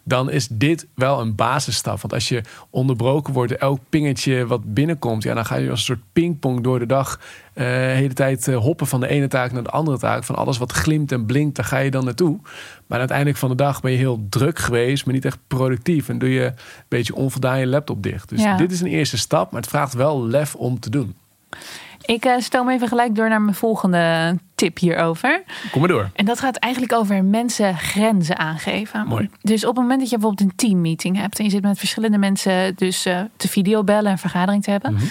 dan 0.04 0.32
is 0.32 0.48
dit 0.48 0.88
wel 0.96 1.20
een 1.20 1.36
basisstap. 1.36 2.02
Want 2.02 2.14
als 2.14 2.28
je 2.28 2.42
onderbroken 2.70 3.34
wordt, 3.34 3.56
elk 3.56 3.80
pingetje 3.90 4.48
wat 4.48 4.74
binnenkomt, 4.74 5.24
ja, 5.24 5.34
dan 5.34 5.46
ga 5.46 5.56
je 5.56 5.70
als 5.70 5.80
een 5.80 5.86
soort 5.86 6.14
pingpong 6.14 6.64
door 6.64 6.80
de 6.80 6.86
dag 6.86 7.20
uh, 7.20 7.64
de 7.64 7.70
hele 7.70 8.14
tijd 8.14 8.48
uh, 8.48 8.58
hoppen 8.58 8.88
van 8.88 9.00
de 9.00 9.08
ene 9.08 9.28
taak 9.28 9.52
naar 9.52 9.64
de 9.64 9.70
andere 9.70 9.98
taak. 9.98 10.24
Van 10.24 10.36
alles 10.36 10.58
wat 10.58 10.72
glimt 10.72 11.12
en 11.12 11.26
blinkt, 11.26 11.56
daar 11.56 11.66
ga 11.66 11.78
je 11.78 11.92
dan 11.92 12.06
naartoe. 12.06 12.40
Maar 12.88 13.00
uiteindelijk 13.00 13.38
van 13.38 13.50
de 13.50 13.56
dag 13.56 13.82
ben 13.82 13.92
je 13.92 13.98
heel 13.98 14.26
druk 14.30 14.60
geweest, 14.60 15.06
maar 15.06 15.14
niet 15.14 15.26
echt 15.26 15.40
productief. 15.48 16.10
En 16.10 16.20
doe 16.20 16.30
je 16.30 16.46
een 16.46 16.56
beetje 16.88 17.16
onvoldaan 17.16 17.60
je 17.60 17.68
laptop 17.68 18.04
dicht. 18.04 18.30
Dus 18.30 18.46
dit 18.58 18.72
is 18.72 18.82
een 18.82 18.88
eerste 18.88 19.18
stap, 19.18 19.52
maar 19.52 19.62
het 19.62 19.70
vraagt 19.70 19.94
wel 19.94 20.28
lef 20.28 20.56
om 20.56 20.80
te 20.80 20.90
doen. 20.90 21.16
Ik 22.06 22.26
uh, 22.26 22.34
stel 22.38 22.64
me 22.64 22.74
even 22.74 22.88
gelijk 22.88 23.16
door 23.16 23.30
naar 23.30 23.42
mijn 23.42 23.56
volgende 23.56 24.38
tip 24.56 24.80
hierover. 24.80 25.44
Kom 25.72 25.80
maar 25.80 25.90
door. 25.90 26.10
En 26.16 26.26
dat 26.26 26.40
gaat 26.40 26.56
eigenlijk 26.56 26.94
over 26.94 27.24
mensen 27.24 27.78
grenzen 27.78 28.38
aangeven. 28.38 29.08
Mooi. 29.08 29.30
Dus 29.42 29.66
op 29.66 29.76
het 29.76 29.82
moment 29.82 30.00
dat 30.00 30.10
je 30.10 30.18
bijvoorbeeld 30.18 30.50
een 30.50 30.56
teammeeting 30.56 31.18
hebt 31.18 31.40
en 31.40 31.44
je 31.46 31.52
zit 31.52 31.62
met 31.62 31.78
verschillende 31.78 32.18
mensen 32.18 32.76
dus 32.76 33.06
uh, 33.06 33.22
te 33.38 33.48
videobellen 33.48 34.12
en 34.12 34.18
vergadering 34.18 34.64
te 34.64 34.72
hebben. 34.72 34.94
Mhm 34.94 35.06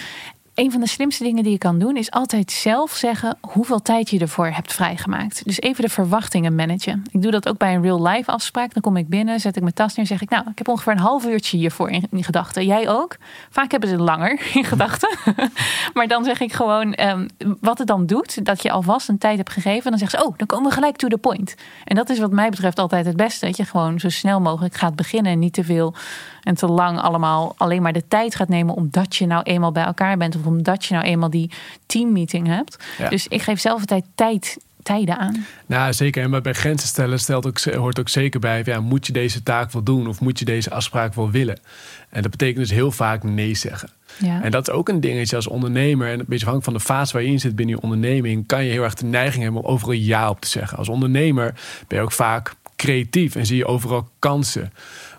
een 0.63 0.71
van 0.71 0.81
de 0.81 0.87
slimste 0.87 1.25
dingen 1.25 1.43
die 1.43 1.53
je 1.53 1.59
kan 1.59 1.79
doen 1.79 1.97
is 1.97 2.11
altijd 2.11 2.51
zelf 2.51 2.93
zeggen 2.93 3.39
hoeveel 3.41 3.83
tijd 3.83 4.11
je 4.11 4.19
ervoor 4.19 4.47
hebt 4.47 4.73
vrijgemaakt. 4.73 5.45
Dus 5.45 5.61
even 5.61 5.85
de 5.85 5.91
verwachtingen 5.91 6.55
managen. 6.55 7.05
Ik 7.11 7.23
doe 7.23 7.31
dat 7.31 7.49
ook 7.49 7.59
bij 7.59 7.75
een 7.75 7.83
real 7.83 8.07
life 8.07 8.31
afspraak. 8.31 8.73
Dan 8.73 8.83
kom 8.83 8.97
ik 8.97 9.09
binnen, 9.09 9.41
zet 9.41 9.57
ik 9.57 9.63
mijn 9.63 9.75
tas 9.75 9.95
neer, 9.95 10.07
zeg 10.07 10.23
ik 10.23 10.31
nou, 10.31 10.51
ik 10.51 10.59
heb 10.59 10.69
ongeveer 10.69 10.93
een 10.93 10.99
half 10.99 11.27
uurtje 11.27 11.57
hiervoor 11.57 11.91
in, 11.91 12.07
in 12.11 12.25
gedachten. 12.25 12.67
Jij 12.67 12.89
ook? 12.89 13.17
Vaak 13.51 13.71
hebben 13.71 13.89
ze 13.89 13.97
langer 13.97 14.41
in 14.55 14.65
gedachten. 14.65 15.19
maar 15.95 16.07
dan 16.09 16.25
zeg 16.25 16.41
ik 16.41 16.53
gewoon 16.53 16.99
um, 17.01 17.29
wat 17.61 17.79
het 17.79 17.87
dan 17.87 18.07
doet, 18.07 18.45
dat 18.45 18.63
je 18.63 18.71
alvast 18.71 19.09
een 19.09 19.19
tijd 19.19 19.37
hebt 19.37 19.51
gegeven. 19.51 19.91
Dan 19.91 19.99
zeggen 19.99 20.19
ze, 20.19 20.27
oh, 20.27 20.35
dan 20.37 20.47
komen 20.47 20.69
we 20.69 20.75
gelijk 20.75 20.97
to 20.97 21.09
the 21.09 21.19
point. 21.19 21.55
En 21.85 21.97
dat 21.97 22.11
is 22.11 22.19
wat 22.19 22.33
mij 22.33 22.51
betreft 22.51 22.79
altijd 22.79 23.07
het 23.07 23.17
beste. 23.17 23.47
Dat 23.47 23.57
je 23.57 23.65
gewoon 23.65 24.01
zo 24.01 24.09
snel 24.09 24.41
mogelijk 24.41 24.75
gaat 24.75 24.97
beginnen 24.97 25.33
en 25.33 25.39
niet 25.39 25.53
te 25.53 25.65
veel 25.65 25.95
en 26.43 26.55
te 26.55 26.67
lang 26.67 27.01
allemaal 27.01 27.55
alleen 27.57 27.83
maar 27.83 27.93
de 27.93 28.09
tijd 28.09 28.35
gaat 28.35 28.49
nemen 28.49 28.75
omdat 28.75 29.17
je 29.17 29.27
nou 29.27 29.43
eenmaal 29.43 29.73
bij 29.73 29.85
elkaar 29.85 30.17
bent 30.17 30.37
of 30.37 30.47
omdat 30.53 30.85
je 30.85 30.95
nou 30.95 31.07
eenmaal 31.07 31.31
die 31.31 31.51
teammeeting 31.87 32.47
hebt. 32.47 32.77
Dus 33.09 33.29
ik 33.29 33.43
geef 33.43 33.61
zelf 33.61 33.81
altijd 33.81 34.05
tijd 34.15 34.57
tijden 34.83 35.19
aan. 35.19 35.47
Nou, 35.67 35.93
zeker. 35.93 36.23
En 36.23 36.43
bij 36.43 36.53
grenzen 36.53 36.89
stellen 36.89 37.19
stelt 37.19 37.47
ook, 37.47 37.61
hoort 37.61 38.01
ook 38.01 38.09
zeker 38.09 38.41
bij... 38.41 38.63
Ja, 38.65 38.81
moet 38.81 39.07
je 39.07 39.13
deze 39.13 39.43
taak 39.43 39.73
wel 39.73 39.83
doen 39.83 40.07
of 40.07 40.21
moet 40.21 40.39
je 40.39 40.45
deze 40.45 40.71
afspraak 40.71 41.15
wel 41.15 41.31
willen? 41.31 41.61
En 42.09 42.23
dat 42.23 42.31
betekent 42.31 42.59
dus 42.59 42.71
heel 42.71 42.91
vaak 42.91 43.23
nee 43.23 43.55
zeggen. 43.55 43.91
Ja. 44.19 44.43
En 44.43 44.51
dat 44.51 44.69
is 44.69 44.75
ook 44.75 44.89
een 44.89 45.01
dingetje 45.01 45.37
als 45.37 45.47
ondernemer. 45.47 46.07
En 46.07 46.19
een 46.19 46.25
beetje 46.29 46.47
afhankelijk 46.47 46.65
van 46.65 46.75
de 46.75 46.81
fase 46.81 47.13
waar 47.13 47.23
je 47.23 47.29
in 47.29 47.41
zit 47.41 47.57
binnen 47.57 47.77
je 47.77 47.83
onderneming... 47.83 48.47
kan 48.47 48.65
je 48.65 48.71
heel 48.71 48.83
erg 48.83 48.95
de 48.95 49.05
neiging 49.05 49.43
hebben 49.43 49.63
om 49.63 49.69
overal 49.69 49.95
ja 49.95 50.31
op 50.31 50.41
te 50.41 50.49
zeggen. 50.49 50.79
Als 50.79 50.89
ondernemer 50.89 51.55
ben 51.89 51.99
je 51.99 52.05
ook 52.05 52.13
vaak 52.13 52.55
creatief 52.77 53.37
en 53.37 53.47
zie 53.47 53.57
je 53.57 53.67
overal 53.67 54.09
kansen. 54.19 54.73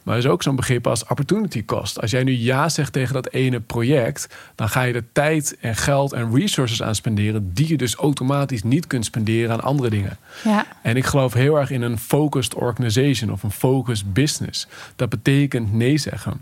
Maar 0.04 0.16
er 0.16 0.24
is 0.24 0.30
ook 0.30 0.44
zo'n 0.44 0.56
begrip 0.56 0.88
als 0.88 1.08
opportunity 1.08 1.66
cost. 1.66 2.02
Als 2.02 2.12
jij 2.12 2.24
nu 2.24 2.32
ja 2.32 2.70
zegt 2.70 2.94
tegen 2.94 3.14
dat 3.14 3.30
ene 3.30 3.60
project, 3.60 4.28
dan 4.56 4.70
ga 4.70 4.82
je 4.82 4.94
er 4.94 5.06
tijd 5.12 5.58
en 5.60 5.76
geld 5.76 6.14
en 6.14 6.36
resources 6.36 6.84
aan 6.84 6.96
spenderen 6.96 7.54
die 7.54 7.68
je 7.68 7.78
dus 7.78 7.96
automatisch 7.96 8.64
niet 8.64 8.88
kunt 8.88 9.06
spenderen 9.06 9.52
aan 9.52 9.62
andere 9.62 9.90
dingen. 9.90 10.18
Ja. 10.44 10.66
En 10.82 10.98
ik 10.98 11.06
geloof 11.06 11.34
heel 11.34 11.60
erg 11.60 11.70
in 11.70 11.82
een 11.82 11.98
focused 11.98 12.54
organization 12.54 13.32
of 13.32 13.44
een 13.44 13.52
focused 13.52 14.14
business. 14.14 14.68
Dat 14.96 15.10
betekent 15.10 15.74
nee 15.74 15.98
zeggen. 15.98 16.42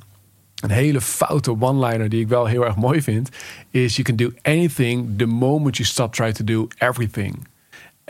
Een 0.61 0.69
hele 0.69 1.01
foute 1.01 1.55
one-liner 1.59 2.09
die 2.09 2.21
ik 2.21 2.27
wel 2.27 2.45
heel 2.45 2.65
erg 2.65 2.75
mooi 2.75 3.01
vind, 3.01 3.29
is: 3.69 3.95
You 3.95 4.03
can 4.03 4.15
do 4.15 4.31
anything 4.41 5.17
the 5.17 5.25
moment 5.25 5.77
you 5.77 5.89
stop 5.89 6.13
trying 6.13 6.35
to 6.35 6.43
do 6.43 6.67
everything. 6.77 7.47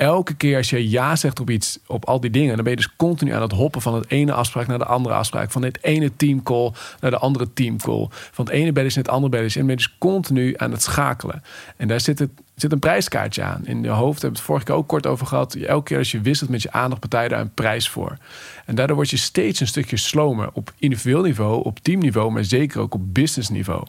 Elke 0.01 0.33
keer 0.33 0.57
als 0.57 0.69
je 0.69 0.89
ja 0.89 1.15
zegt 1.15 1.39
op 1.39 1.49
iets, 1.49 1.79
op 1.87 2.05
al 2.05 2.19
die 2.19 2.29
dingen, 2.29 2.55
dan 2.55 2.63
ben 2.63 2.73
je 2.73 2.79
dus 2.79 2.95
continu 2.95 3.31
aan 3.31 3.41
het 3.41 3.51
hoppen 3.51 3.81
van 3.81 3.93
het 3.93 4.09
ene 4.11 4.33
afspraak 4.33 4.67
naar 4.67 4.77
de 4.77 4.85
andere 4.85 5.15
afspraak. 5.15 5.51
Van 5.51 5.63
het 5.63 5.83
ene 5.83 6.15
teamcall 6.15 6.71
naar 6.99 7.11
de 7.11 7.17
andere 7.17 7.53
teamcall. 7.53 8.07
Van 8.09 8.45
het 8.45 8.53
ene 8.53 8.71
belletje 8.71 8.95
naar 8.95 9.05
het 9.05 9.13
andere 9.13 9.31
belletje. 9.31 9.59
En 9.59 9.65
ben 9.65 9.75
je 9.75 9.81
dus 9.81 9.97
continu 9.97 10.53
aan 10.57 10.71
het 10.71 10.81
schakelen. 10.81 11.43
En 11.77 11.87
daar 11.87 11.99
zit, 11.99 12.19
het, 12.19 12.29
zit 12.55 12.71
een 12.71 12.79
prijskaartje 12.79 13.43
aan. 13.43 13.61
In 13.65 13.83
je 13.83 13.89
hoofd 13.89 14.21
hebben 14.21 14.31
we 14.31 14.37
het 14.37 14.45
vorige 14.45 14.65
keer 14.65 14.75
ook 14.75 14.87
kort 14.87 15.07
over 15.07 15.27
gehad. 15.27 15.53
Elke 15.53 15.83
keer 15.83 15.97
als 15.97 16.11
je 16.11 16.21
wisselt 16.21 16.49
met 16.49 16.61
je 16.61 16.71
aandachtpartij 16.71 17.27
daar 17.27 17.39
een 17.39 17.53
prijs 17.53 17.89
voor. 17.89 18.17
En 18.65 18.75
daardoor 18.75 18.95
word 18.95 19.09
je 19.09 19.17
steeds 19.17 19.59
een 19.59 19.67
stukje 19.67 19.97
slomer 19.97 20.49
op 20.53 20.73
individueel 20.77 21.23
niveau, 21.23 21.63
op 21.63 21.79
teamniveau, 21.79 22.31
maar 22.31 22.43
zeker 22.43 22.81
ook 22.81 22.93
op 22.93 23.13
businessniveau. 23.13 23.85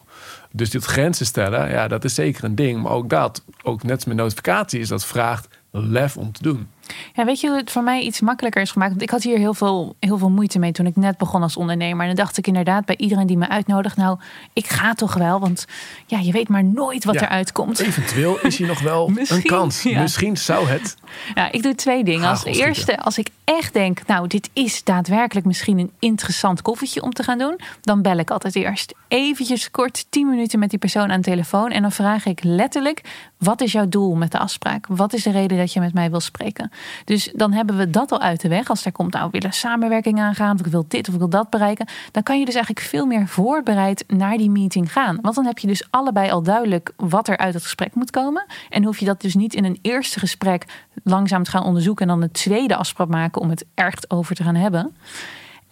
Dus 0.51 0.69
dit 0.69 0.85
grenzen 0.85 1.25
stellen, 1.25 1.69
ja, 1.69 1.87
dat 1.87 2.03
is 2.03 2.15
zeker 2.15 2.43
een 2.43 2.55
ding. 2.55 2.81
Maar 2.81 2.91
ook 2.91 3.09
dat, 3.09 3.43
ook 3.63 3.83
net 3.83 4.05
met 4.05 4.17
notificaties, 4.17 4.87
dat 4.87 5.05
vraagt 5.05 5.47
lef 5.81 6.17
om 6.17 6.31
te 6.31 6.43
doen. 6.43 6.67
Ja, 7.13 7.25
weet 7.25 7.39
je 7.39 7.47
hoe 7.47 7.57
het 7.57 7.71
voor 7.71 7.83
mij 7.83 8.01
iets 8.01 8.21
makkelijker 8.21 8.61
is 8.61 8.71
gemaakt? 8.71 8.91
Want 8.91 9.01
ik 9.03 9.09
had 9.09 9.23
hier 9.23 9.37
heel 9.37 9.53
veel, 9.53 9.95
heel 9.99 10.17
veel 10.17 10.29
moeite 10.29 10.59
mee 10.59 10.71
toen 10.71 10.85
ik 10.85 10.95
net 10.95 11.17
begon 11.17 11.41
als 11.41 11.57
ondernemer. 11.57 12.01
En 12.01 12.07
dan 12.07 12.25
dacht 12.25 12.37
ik 12.37 12.47
inderdaad 12.47 12.85
bij 12.85 12.97
iedereen 12.97 13.27
die 13.27 13.37
me 13.37 13.49
uitnodigt, 13.49 13.95
nou, 13.97 14.19
ik 14.53 14.67
ga 14.67 14.93
toch 14.93 15.13
wel. 15.13 15.39
Want 15.39 15.65
ja, 16.05 16.19
je 16.19 16.31
weet 16.31 16.49
maar 16.49 16.63
nooit 16.63 17.03
wat 17.05 17.13
Ja, 17.13 17.21
eruit 17.21 17.51
komt. 17.51 17.79
Eventueel 17.79 18.39
is 18.39 18.57
hier 18.57 18.67
nog 18.67 18.79
wel 18.81 19.11
een 19.27 19.43
kans. 19.43 19.83
ja. 19.83 20.01
Misschien 20.01 20.37
zou 20.37 20.67
het. 20.67 20.95
Ja, 21.35 21.51
ik 21.51 21.63
doe 21.63 21.75
twee 21.75 22.03
dingen. 22.03 22.29
Als 22.29 22.43
eerste, 22.43 22.99
als 22.99 23.17
ik 23.17 23.29
echt 23.43 23.73
denk, 23.73 24.07
nou, 24.07 24.27
dit 24.27 24.49
is 24.53 24.83
daadwerkelijk 24.83 25.45
misschien 25.45 25.79
een 25.79 25.91
interessant 25.99 26.61
koffietje 26.61 27.01
om 27.01 27.13
te 27.13 27.23
gaan 27.23 27.37
doen, 27.37 27.59
dan 27.81 28.01
bel 28.01 28.17
ik 28.17 28.31
altijd 28.31 28.55
eerst 28.55 28.93
eventjes 29.07 29.71
kort 29.71 30.05
10 30.09 30.29
minuten 30.29 30.59
met 30.59 30.69
die 30.69 30.79
persoon 30.79 31.11
aan 31.11 31.21
de 31.21 31.29
telefoon 31.29 31.71
en 31.71 31.81
dan 31.81 31.91
vraag 31.91 32.25
ik 32.25 32.43
letterlijk, 32.43 33.01
wat 33.43 33.61
is 33.61 33.71
jouw 33.71 33.87
doel 33.87 34.15
met 34.15 34.31
de 34.31 34.37
afspraak? 34.37 34.85
Wat 34.87 35.13
is 35.13 35.23
de 35.23 35.31
reden 35.31 35.57
dat 35.57 35.73
je 35.73 35.79
met 35.79 35.93
mij 35.93 36.09
wil 36.09 36.19
spreken? 36.19 36.71
Dus 37.05 37.31
dan 37.35 37.51
hebben 37.51 37.77
we 37.77 37.89
dat 37.89 38.11
al 38.11 38.19
uit 38.21 38.41
de 38.41 38.47
weg. 38.47 38.69
Als 38.69 38.85
er 38.85 38.91
komt, 38.91 39.13
nou, 39.13 39.25
we 39.25 39.31
willen 39.31 39.53
samenwerking 39.53 40.19
aangaan, 40.19 40.53
of 40.53 40.65
ik 40.65 40.71
wil 40.71 40.85
dit 40.87 41.07
of 41.07 41.13
ik 41.13 41.19
wil 41.19 41.29
dat 41.29 41.49
bereiken, 41.49 41.87
dan 42.11 42.23
kan 42.23 42.39
je 42.39 42.45
dus 42.45 42.55
eigenlijk 42.55 42.85
veel 42.85 43.05
meer 43.05 43.27
voorbereid 43.27 44.03
naar 44.07 44.37
die 44.37 44.49
meeting 44.49 44.91
gaan. 44.91 45.17
Want 45.21 45.35
dan 45.35 45.45
heb 45.45 45.59
je 45.59 45.67
dus 45.67 45.87
allebei 45.89 46.31
al 46.31 46.43
duidelijk 46.43 46.93
wat 46.97 47.27
er 47.27 47.37
uit 47.37 47.53
het 47.53 47.63
gesprek 47.63 47.95
moet 47.95 48.11
komen. 48.11 48.45
En 48.69 48.83
hoef 48.83 48.99
je 48.99 49.05
dat 49.05 49.21
dus 49.21 49.35
niet 49.35 49.53
in 49.53 49.65
een 49.65 49.79
eerste 49.81 50.19
gesprek 50.19 50.65
langzaam 51.03 51.43
te 51.43 51.51
gaan 51.51 51.63
onderzoeken 51.63 52.07
en 52.07 52.11
dan 52.13 52.21
een 52.21 52.31
tweede 52.31 52.75
afspraak 52.75 53.07
maken 53.07 53.41
om 53.41 53.49
het 53.49 53.65
echt 53.73 54.11
over 54.11 54.35
te 54.35 54.43
gaan 54.43 54.55
hebben. 54.55 54.95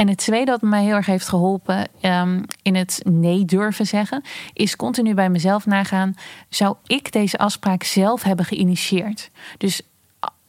En 0.02 0.08
het 0.08 0.18
tweede 0.18 0.52
wat 0.52 0.62
mij 0.62 0.84
heel 0.84 0.96
erg 0.96 1.06
heeft 1.06 1.28
geholpen 1.28 1.88
ehm, 2.00 2.44
in 2.62 2.76
het 2.76 3.02
nee 3.04 3.46
durven 3.46 3.88
zeggen, 3.88 4.24
is 4.54 4.76
continu 4.76 5.14
bij 5.14 5.30
mezelf 5.30 5.66
nagaan: 5.66 6.16
zou 6.50 6.76
ik 6.88 7.12
deze 7.12 7.38
afspraak 7.38 7.84
zelf 7.84 8.24
hebben 8.24 8.46
geïnitieerd? 8.46 9.30
Dus 9.58 9.82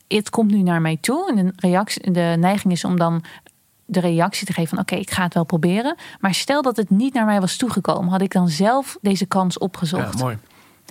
het 0.09 0.30
komt 0.30 0.50
nu 0.50 0.62
naar 0.62 0.80
mij 0.80 0.99
toe 1.00 1.28
en 1.30 1.47
de, 1.47 1.52
reactie, 1.56 2.11
de 2.11 2.37
neiging 2.38 2.73
is 2.73 2.85
om 2.85 2.97
dan 2.97 3.25
de 3.85 4.00
reactie 4.00 4.47
te 4.47 4.52
geven 4.52 4.68
van 4.68 4.78
oké, 4.78 4.94
ik 4.94 5.11
ga 5.11 5.23
het 5.23 5.35
wel 5.35 5.44
proberen. 5.44 5.97
Maar 6.21 6.35
stel 6.35 6.62
dat 6.62 6.76
het 6.76 6.90
niet 6.90 7.14
naar 7.14 7.26
mij 7.26 7.40
was 7.40 7.56
toegekomen, 7.56 8.11
had 8.11 8.23
ik 8.23 8.32
dan 8.32 8.49
zelf 8.49 8.97
deze 9.00 9.26
kans 9.26 9.56
Ja, 9.59 9.66
opgezocht. 9.66 10.18
mooi. 10.18 10.38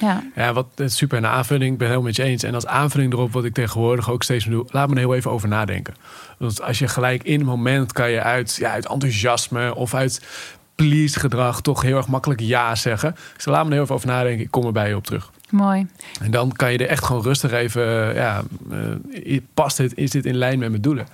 Ja, 0.02 0.24
Ja, 0.36 0.54
wat 0.54 0.68
super. 0.86 1.18
En 1.18 1.26
aanvulling, 1.26 1.72
ik 1.72 1.78
ben 1.78 1.88
het 1.88 1.98
helemaal 1.98 2.08
met 2.08 2.16
je 2.16 2.24
eens. 2.24 2.44
En 2.44 2.54
als 2.54 2.66
aanvulling 2.66 3.14
erop, 3.14 3.32
wat 3.32 3.46
ik 3.46 3.54
tegenwoordig 3.54 4.12
ook 4.12 4.24
steeds 4.24 4.46
meer 4.46 4.56
doe, 4.56 4.66
laat 4.70 4.88
me 4.88 4.94
er 4.94 5.00
heel 5.00 5.16
even 5.16 5.32
over 5.32 5.48
nadenken. 5.48 5.94
Want 6.38 6.62
als 6.62 6.80
je 6.80 6.88
gelijk 6.88 7.24
in 7.24 7.40
het 7.40 7.48
moment 7.48 7.94
kan 7.94 8.12
je 8.12 8.22
uit, 8.22 8.56
ja, 8.56 8.72
uit 8.72 8.88
enthousiasme 8.88 9.76
of 9.76 9.94
uit 9.94 10.22
please 10.76 11.20
gedrag 11.20 11.62
toch 11.62 11.82
heel 11.82 11.98
erg 11.98 12.08
makkelijk 12.08 12.40
ja 12.40 12.76
zeggen. 12.76 13.16
Dus 13.36 13.46
laat 13.46 13.64
me 13.64 13.68
er 13.68 13.74
heel 13.74 13.84
even 13.84 13.96
over 13.96 14.08
nadenken. 14.08 14.44
Ik 14.44 14.52
kom 14.52 14.66
er 14.66 14.72
bij 14.72 14.88
je 14.88 14.96
op 14.96 15.06
terug. 15.06 15.32
Mooi. 15.52 15.88
En 16.22 16.32
dan 16.32 16.52
kan 16.52 16.72
je 16.72 16.78
er 16.78 16.88
echt 16.88 17.04
gewoon 17.04 17.22
rustig 17.22 17.52
even, 17.52 18.10
eh, 18.10 18.16
ja, 18.16 18.44
eh, 19.26 19.40
past 19.54 19.78
dit, 19.78 19.98
is 19.98 20.12
dit 20.12 20.26
in 20.26 20.36
lijn 20.36 20.60
met 20.60 20.70
mijn 20.70 20.82
doelen? 20.82 21.08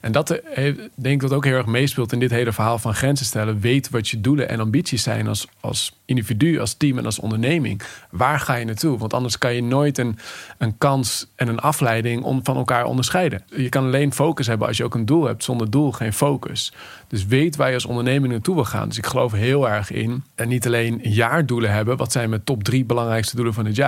En 0.00 0.12
dat 0.12 0.30
eh, 0.30 0.76
denk 0.94 1.14
ik 1.14 1.20
dat 1.20 1.32
ook 1.32 1.44
heel 1.44 1.56
erg 1.56 1.66
meespeelt 1.66 2.12
in 2.12 2.18
dit 2.18 2.30
hele 2.30 2.52
verhaal 2.52 2.78
van 2.78 2.94
grenzen 2.94 3.26
stellen. 3.26 3.60
Weet 3.60 3.90
wat 3.90 4.08
je 4.08 4.20
doelen 4.20 4.48
en 4.48 4.60
ambities 4.60 5.02
zijn 5.02 5.28
als, 5.28 5.46
als 5.60 5.96
individu, 6.04 6.60
als 6.60 6.74
team 6.74 6.98
en 6.98 7.04
als 7.04 7.18
onderneming. 7.18 7.82
Waar 8.10 8.40
ga 8.40 8.54
je 8.54 8.64
naartoe? 8.64 8.98
Want 8.98 9.14
anders 9.14 9.38
kan 9.38 9.54
je 9.54 9.62
nooit 9.62 9.98
een, 9.98 10.18
een 10.58 10.78
kans 10.78 11.26
en 11.36 11.48
een 11.48 11.60
afleiding 11.60 12.22
om, 12.22 12.40
van 12.42 12.56
elkaar 12.56 12.84
onderscheiden. 12.84 13.42
Je 13.56 13.68
kan 13.68 13.84
alleen 13.84 14.12
focus 14.12 14.46
hebben 14.46 14.66
als 14.66 14.76
je 14.76 14.84
ook 14.84 14.94
een 14.94 15.06
doel 15.06 15.24
hebt. 15.24 15.44
Zonder 15.44 15.70
doel 15.70 15.92
geen 15.92 16.12
focus. 16.12 16.72
Dus 17.08 17.26
weet 17.26 17.56
waar 17.56 17.68
je 17.68 17.74
als 17.74 17.86
onderneming 17.86 18.32
naartoe 18.32 18.54
wil 18.54 18.64
gaan. 18.64 18.88
Dus 18.88 18.98
ik 18.98 19.06
geloof 19.06 19.32
heel 19.32 19.68
erg 19.68 19.90
in. 19.90 20.24
En 20.34 20.48
niet 20.48 20.66
alleen 20.66 21.00
jaardoelen 21.02 21.72
hebben. 21.72 21.96
Wat 21.96 22.12
zijn 22.12 22.28
mijn 22.28 22.44
top 22.44 22.64
drie 22.64 22.84
belangrijkste 22.84 23.36
doelen 23.36 23.54
van 23.54 23.64
het 23.64 23.76
jaar. 23.76 23.81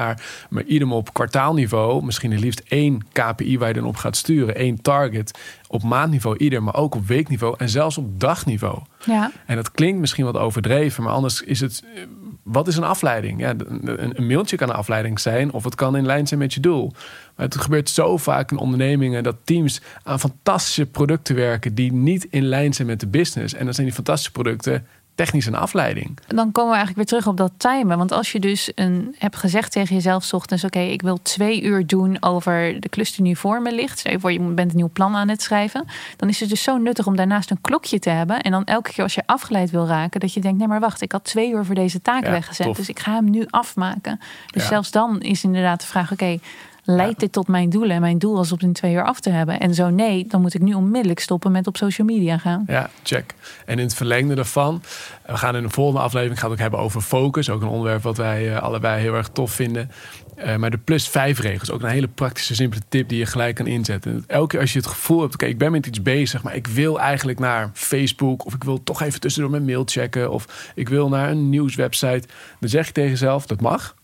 Maar 0.51 0.63
ieder 0.65 0.91
op 0.91 1.13
kwartaalniveau. 1.13 2.05
Misschien 2.05 2.31
het 2.31 2.41
liefst 2.41 2.63
één 2.69 3.01
KPI 3.13 3.59
waar 3.59 3.69
je 3.69 3.75
dan 3.75 3.85
op 3.85 3.97
gaat 3.97 4.17
sturen. 4.17 4.55
één 4.57 4.83
target. 4.83 5.39
Op 5.69 5.83
maandniveau 5.83 6.37
ieder. 6.39 6.63
Maar 6.63 6.75
ook 6.75 6.95
op 6.95 7.07
weekniveau. 7.07 7.55
En 7.59 7.69
zelfs 7.69 7.99
op 7.99 8.21
dagniveau. 8.21 8.79
Ja. 9.05 9.31
En 9.47 9.57
dat 9.57 9.71
klinkt 9.71 10.01
misschien 10.01 10.25
wat 10.25 10.37
overdreven. 10.37 11.03
Maar 11.03 11.13
anders 11.13 11.43
is 11.43 11.61
het... 11.61 11.83
eh, 11.95 12.03
Wat 12.43 12.69
is 12.69 12.77
een 12.77 12.85
afleiding? 12.85 13.41
Ja, 13.41 13.55
een, 13.59 14.13
een 14.19 14.27
mailtje 14.27 14.57
kan 14.57 14.69
een 14.69 14.75
afleiding 14.75 15.21
zijn. 15.21 15.53
Of 15.53 15.65
het 15.65 15.75
kan 15.75 15.97
in 15.97 16.07
lijn 16.07 16.27
zijn 16.27 16.41
met 16.41 16.55
je 16.55 16.61
doel. 16.61 16.93
Maar 17.37 17.47
het 17.47 17.57
gebeurt 17.57 17.91
zo 17.91 18.17
vaak 18.17 18.51
in 18.51 18.57
ondernemingen 18.59 19.23
dat 19.23 19.37
teams 19.45 19.81
aan 20.03 20.21
fantastische 20.21 20.87
producten 20.87 21.35
werken 21.35 21.75
die 21.75 21.93
niet 21.93 22.27
in 22.31 22.45
lijn 22.45 22.73
zijn 22.75 22.89
met 22.89 23.01
de 23.01 23.07
business. 23.07 23.55
En 23.55 23.65
dan 23.65 23.75
zijn 23.75 23.87
die 23.87 23.95
fantastische 23.95 24.33
producten 24.33 24.87
technisch 25.15 25.47
een 25.47 25.55
afleiding. 25.55 26.19
Dan 26.27 26.53
komen 26.53 26.71
we 26.71 26.77
eigenlijk 26.77 26.97
weer 26.97 27.07
terug 27.21 27.27
op 27.27 27.37
dat 27.37 27.53
timen. 27.57 27.99
Want 27.99 28.13
als 28.13 28.33
je 28.33 28.41
dus 28.41 28.73
een, 28.75 29.15
hebt 29.19 29.37
gezegd 29.37 29.73
tegen 29.73 29.95
jezelf 29.95 30.25
's 30.25 30.33
ochtends... 30.33 30.65
oké, 30.65 30.79
ik 30.79 31.03
wil 31.03 31.23
twee 31.23 31.63
uur 31.63 31.87
doen 31.87 32.17
over 32.23 32.81
de 32.81 32.89
klus 32.89 33.15
die 33.15 33.25
nu 33.25 33.37
voor 33.37 33.63
me 33.63 33.73
ligt. 33.75 33.99
Stel 33.99 34.13
je 34.13 34.21
voor, 34.21 34.33
je 34.33 34.41
bent 34.41 34.71
een 34.71 34.77
nieuw 34.77 34.91
plan 34.93 35.15
aan 35.17 35.29
het 35.29 35.43
schrijven. 35.43 35.85
Dan 36.17 36.29
is 36.29 36.41
het 36.41 36.49
dus 36.49 36.63
zo 36.63 36.77
nuttig 36.79 37.07
om 37.07 37.17
daarnaast 37.17 37.51
een 37.51 37.61
klokje 37.61 37.99
te 37.99 38.11
hebben. 38.11 38.41
En 38.41 38.51
dan 38.51 38.65
elke 38.65 38.93
keer 38.93 39.03
als 39.03 39.15
je 39.15 39.23
afgeleid 39.27 39.71
wil 39.71 39.87
raken... 39.87 40.21
dat 40.21 40.33
je 40.35 40.41
denkt, 40.41 40.59
nee 40.59 40.69
maar 40.69 40.81
wacht, 40.81 41.01
ik 41.03 41.13
had 41.13 41.25
twee 41.25 41.51
uur 41.53 41.65
voor 41.65 41.75
deze 41.75 42.03
taak 42.03 42.25
Ja, 42.25 42.31
weggezet. 42.31 42.67
tof. 42.67 42.77
Dus 42.77 42.89
ik 42.89 42.99
ga 42.99 43.15
hem 43.15 43.31
nu 43.31 43.47
afmaken. 43.51 44.21
Dus 44.51 44.63
Ja. 44.63 44.69
zelfs 44.69 44.91
dan 44.91 45.21
is 45.21 45.45
inderdaad 45.45 45.81
de 45.81 45.87
vraag, 45.87 46.13
oké... 46.13 46.39
Leidt 46.85 47.21
dit 47.21 47.33
tot 47.33 47.49
mijn 47.49 47.71
doelen? 47.71 47.91
En 47.91 48.01
mijn 48.01 48.19
doel 48.19 48.35
was 48.35 48.53
op 48.53 48.61
in 48.61 48.73
twee 48.73 48.95
uur 48.95 49.05
af 49.05 49.21
te 49.21 49.31
hebben. 49.31 49.61
En 49.61 49.75
zo 49.75 49.91
nee, 49.91 50.27
dan 50.29 50.41
moet 50.41 50.55
ik 50.55 50.61
nu 50.61 50.75
onmiddellijk 50.75 51.21
stoppen 51.21 51.53
met 51.53 51.67
op 51.67 51.77
social 51.77 52.07
media 52.07 52.39
gaan. 52.39 52.65
Ja, 52.67 52.91
check. 53.03 53.35
En 53.67 53.79
in 53.79 53.85
het 53.85 53.95
verlengde 53.95 54.35
daarvan, 54.35 54.83
we 55.27 55.37
gaan 55.37 55.57
in 55.57 55.63
de 55.63 55.69
volgende 55.69 56.01
aflevering 56.01 56.41
gaan 56.41 56.49
we 56.49 56.55
het 56.55 56.65
ook 56.65 56.71
hebben 56.71 56.87
over 56.87 57.01
focus. 57.01 57.51
Ook 57.51 57.63
een 57.63 57.69
onderwerp 57.69 58.03
wat 58.03 58.17
wij 58.17 58.55
eh, 58.55 58.63
allebei 58.63 59.01
heel 59.01 59.15
erg 59.15 59.29
tof 59.29 59.53
vinden. 59.53 59.91
Eh, 60.37 60.57
maar 60.57 60.71
de 60.71 60.79
plus 60.79 61.09
vijf 61.09 61.41
regels, 61.41 61.71
ook 61.71 61.83
een 61.83 61.89
hele 61.89 62.09
praktische, 62.09 62.55
simpele 62.55 62.83
tip 62.89 63.09
die 63.09 63.19
je 63.19 63.27
gelijk 63.27 63.55
kan 63.55 63.67
inzetten. 63.67 64.13
En 64.13 64.25
elke 64.27 64.47
keer 64.47 64.61
als 64.61 64.73
je 64.73 64.79
het 64.79 64.89
gevoel 64.89 65.21
hebt, 65.21 65.35
oké, 65.35 65.47
ik 65.47 65.59
ben 65.59 65.73
met 65.73 65.87
iets 65.87 66.03
bezig, 66.03 66.43
maar 66.43 66.55
ik 66.55 66.67
wil 66.67 67.01
eigenlijk 67.01 67.39
naar 67.39 67.71
Facebook 67.73 68.47
of 68.47 68.55
ik 68.55 68.65
wil 68.65 68.83
toch 68.83 69.03
even 69.03 69.21
tussendoor 69.21 69.51
mijn 69.51 69.65
mail 69.65 69.83
checken 69.87 70.31
of 70.31 70.73
ik 70.75 70.89
wil 70.89 71.09
naar 71.09 71.31
een 71.31 71.49
nieuwswebsite. 71.49 72.29
Dan 72.61 72.69
zeg 72.69 72.87
je 72.87 72.93
tegen 72.93 73.11
jezelf, 73.11 73.47
dat 73.47 73.61
mag 73.61 73.95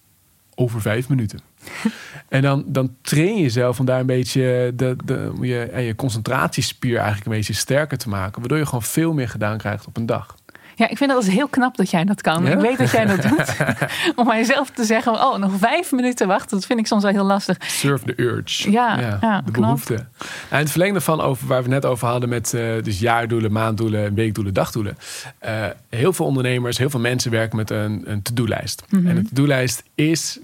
over 0.54 0.80
vijf 0.80 1.08
minuten. 1.08 1.40
En 2.28 2.42
dan, 2.42 2.64
dan 2.66 2.96
train 3.02 3.36
je 3.36 3.42
jezelf 3.42 3.80
om 3.80 3.84
daar 3.84 4.00
een 4.00 4.06
beetje 4.06 4.72
de, 4.74 4.96
de, 5.04 5.32
je, 5.40 5.60
en 5.60 5.82
je 5.82 5.94
concentratiespier 5.94 6.96
eigenlijk 6.96 7.26
een 7.26 7.32
beetje 7.32 7.52
sterker 7.52 7.98
te 7.98 8.08
maken. 8.08 8.40
Waardoor 8.40 8.58
je 8.58 8.64
gewoon 8.64 8.82
veel 8.82 9.12
meer 9.12 9.28
gedaan 9.28 9.58
krijgt 9.58 9.86
op 9.86 9.96
een 9.96 10.06
dag. 10.06 10.36
Ja, 10.80 10.88
ik 10.88 10.96
vind 10.96 11.10
dat 11.10 11.24
heel 11.24 11.48
knap 11.48 11.76
dat 11.76 11.90
jij 11.90 12.04
dat 12.04 12.20
kan. 12.20 12.44
Ja? 12.44 12.50
Ik 12.50 12.58
weet 12.58 12.78
dat 12.78 12.90
jij 12.90 13.06
dat 13.06 13.22
doet. 13.22 13.56
Om 14.16 14.26
mijzelf 14.26 14.70
te 14.70 14.84
zeggen, 14.84 15.12
oh, 15.12 15.36
nog 15.36 15.52
vijf 15.58 15.92
minuten 15.92 16.26
wachten. 16.26 16.56
Dat 16.56 16.66
vind 16.66 16.78
ik 16.78 16.86
soms 16.86 17.02
wel 17.02 17.12
heel 17.12 17.24
lastig. 17.24 17.56
Surf 17.60 18.02
the 18.02 18.12
urge. 18.16 18.70
Ja, 18.70 19.18
ja, 19.20 19.40
de 19.40 19.50
knap. 19.50 19.64
behoefte. 19.64 20.06
En 20.48 20.58
het 20.58 20.70
verlengde 20.70 21.00
van 21.00 21.20
over 21.20 21.46
waar 21.46 21.62
we 21.62 21.68
net 21.68 21.84
over 21.84 22.08
hadden 22.08 22.28
met 22.28 22.54
eh, 22.54 22.62
dus 22.82 22.98
jaardoelen, 22.98 23.52
maanddoelen, 23.52 24.14
weekdoelen, 24.14 24.54
dagdoelen. 24.54 24.98
Eh, 25.38 25.64
heel 25.88 26.12
veel 26.12 26.26
ondernemers, 26.26 26.78
heel 26.78 26.90
veel 26.90 27.00
mensen 27.00 27.30
werken 27.30 27.56
met 27.56 27.70
een, 27.70 28.02
een 28.04 28.22
to-do-lijst. 28.22 28.82
Mhm. 28.88 29.06
En 29.06 29.16
een 29.16 29.28
to-do-lijst 29.28 29.82
is 29.94 30.38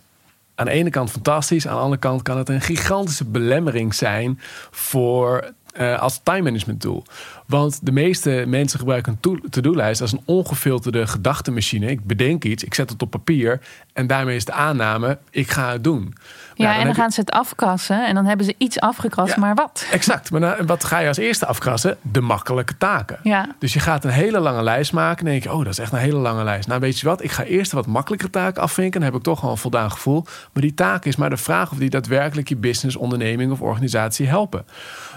aan 0.54 0.66
de 0.66 0.72
ene 0.72 0.90
kant 0.90 1.10
fantastisch, 1.10 1.66
aan 1.66 1.74
de 1.74 1.80
andere 1.80 2.00
kant 2.00 2.22
kan 2.22 2.38
het 2.38 2.48
een 2.48 2.60
gigantische 2.60 3.24
belemmering 3.24 3.94
zijn 3.94 4.40
voor 4.70 5.54
eh, 5.76 6.00
als 6.00 6.20
time 6.22 6.42
management 6.42 6.80
tool. 6.80 7.04
Want 7.46 7.78
de 7.82 7.92
meeste 7.92 8.44
mensen 8.46 8.78
gebruiken 8.78 9.12
een 9.12 9.20
to- 9.20 9.48
to-do-lijst 9.50 10.00
als 10.00 10.12
een 10.12 10.20
ongefilterde 10.24 11.06
gedachtenmachine. 11.06 11.86
Ik 11.86 12.04
bedenk 12.04 12.44
iets, 12.44 12.64
ik 12.64 12.74
zet 12.74 12.90
het 12.90 13.02
op 13.02 13.10
papier 13.10 13.60
en 13.92 14.06
daarmee 14.06 14.36
is 14.36 14.44
de 14.44 14.52
aanname, 14.52 15.18
ik 15.30 15.50
ga 15.50 15.72
het 15.72 15.84
doen. 15.84 16.14
Ja, 16.54 16.64
Nou, 16.64 16.76
en 16.78 16.84
dan 16.86 16.94
je- 16.94 17.00
gaan 17.00 17.10
ze 17.10 17.20
het 17.20 17.30
afkassen. 17.30 18.06
En 18.06 18.14
dan 18.14 18.24
hebben 18.26 18.46
ze 18.46 18.54
iets 18.58 18.80
afgekrast, 18.80 19.34
Ja. 19.34 19.40
maar 19.40 19.54
wat? 19.54 19.86
Exact. 19.90 20.30
Maar 20.30 20.40
dan- 20.40 20.66
wat 20.66 20.84
ga 20.84 20.98
je 20.98 21.08
als 21.08 21.16
eerste 21.16 21.46
afkrassen? 21.46 21.96
De 22.02 22.20
makkelijke 22.20 22.76
taken. 22.78 23.18
Ja. 23.22 23.54
Dus 23.58 23.72
je 23.72 23.80
gaat 23.80 24.04
een 24.04 24.10
hele 24.10 24.38
lange 24.40 24.62
lijst 24.62 24.92
maken. 24.92 25.18
En 25.18 25.24
dan 25.24 25.32
denk 25.32 25.42
je, 25.44 25.52
oh, 25.52 25.58
dat 25.64 25.72
is 25.72 25.78
echt 25.78 25.92
een 25.92 25.98
hele 25.98 26.18
lange 26.18 26.44
lijst. 26.44 26.68
Nou, 26.68 26.80
weet 26.80 26.98
je 26.98 27.06
wat? 27.06 27.22
Ik 27.22 27.30
ga 27.30 27.42
eerst 27.42 27.70
de 27.70 27.76
wat 27.76 27.86
makkelijkere 27.86 28.30
taken 28.30 28.62
afvinken. 28.62 29.00
Dan 29.00 29.08
heb 29.10 29.18
ik 29.18 29.24
toch 29.24 29.42
al 29.44 29.50
een 29.50 29.56
voldaan 29.56 29.90
gevoel. 29.90 30.24
Maar 30.52 30.62
die 30.62 30.74
taak 30.74 31.04
is 31.04 31.16
maar 31.16 31.30
de 31.30 31.36
vraag 31.36 31.70
of 31.72 31.78
die 31.78 31.90
daadwerkelijk 31.90 32.48
je 32.48 32.56
business, 32.56 32.96
onderneming 32.96 33.52
of 33.52 33.60
organisatie 33.60 34.26
helpen. 34.26 34.64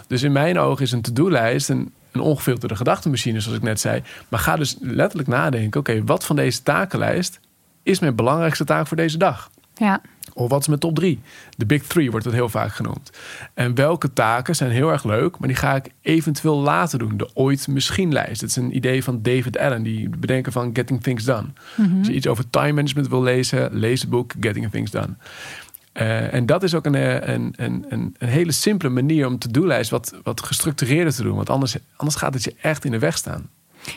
Dus 0.07 0.24
in 0.24 0.31
mijn 0.31 0.59
ogen 0.59 0.83
is 0.83 0.91
een 0.91 1.01
to-do-lijst 1.01 1.69
een, 1.69 1.93
een 2.19 2.25
ongefilterde 2.25 2.75
gedachtenmachine, 2.75 3.39
zoals 3.39 3.57
ik 3.57 3.63
net 3.63 3.79
zei. 3.79 4.03
Maar 4.29 4.39
ga 4.39 4.55
dus 4.55 4.77
letterlijk 4.79 5.29
nadenken: 5.29 5.79
oké, 5.79 6.03
wat 6.03 6.25
van 6.25 6.35
deze 6.35 6.63
takenlijst 6.63 7.39
is 7.83 7.99
mijn 7.99 8.15
belangrijkste 8.15 8.65
taak 8.65 8.88
voor 8.88 8.97
deze 8.97 9.17
dag? 9.17 9.49
Ja. 9.75 10.01
Of 10.33 10.49
wat 10.49 10.61
is 10.61 10.67
mijn 10.67 10.79
top 10.79 10.95
3? 10.95 11.19
De 11.57 11.65
Big 11.65 11.83
Three 11.83 12.11
wordt 12.11 12.25
het 12.25 12.33
heel 12.33 12.49
vaak 12.49 12.73
genoemd. 12.73 13.11
En 13.53 13.75
welke 13.75 14.13
taken 14.13 14.55
zijn 14.55 14.71
heel 14.71 14.91
erg 14.91 15.03
leuk, 15.03 15.39
maar 15.39 15.47
die 15.47 15.57
ga 15.57 15.75
ik 15.75 15.91
eventueel 16.01 16.59
later 16.59 16.99
doen. 16.99 17.17
De 17.17 17.29
ooit 17.33 17.67
misschien 17.67 18.13
lijst. 18.13 18.41
Dat 18.41 18.49
is 18.49 18.55
een 18.55 18.75
idee 18.75 19.03
van 19.03 19.21
David 19.21 19.57
Allen, 19.57 19.83
die 19.83 20.09
bedenken 20.09 20.51
van 20.51 20.69
Getting 20.73 21.03
Things 21.03 21.23
Done. 21.23 21.47
Als 21.97 22.07
je 22.07 22.13
iets 22.13 22.27
over 22.27 22.49
time 22.49 22.71
management 22.71 23.07
wil 23.07 23.23
lezen, 23.23 23.69
lees 23.71 24.01
het 24.01 24.09
boek 24.09 24.33
Getting 24.39 24.71
Things 24.71 24.91
Done. 24.91 25.15
Uh, 25.99 26.33
en 26.33 26.45
dat 26.45 26.63
is 26.63 26.73
ook 26.73 26.85
een, 26.85 26.93
een, 27.33 27.53
een, 27.55 27.85
een, 27.89 28.15
een 28.17 28.27
hele 28.27 28.51
simpele 28.51 28.91
manier 28.91 29.27
om 29.27 29.39
to-do-lijst 29.39 29.89
wat, 29.89 30.19
wat 30.23 30.41
gestructureerder 30.41 31.13
te 31.13 31.23
doen. 31.23 31.35
Want 31.35 31.49
anders, 31.49 31.77
anders 31.95 32.17
gaat 32.17 32.33
het 32.33 32.43
je 32.43 32.55
echt 32.61 32.85
in 32.85 32.91
de 32.91 32.99
weg 32.99 33.17
staan. 33.17 33.49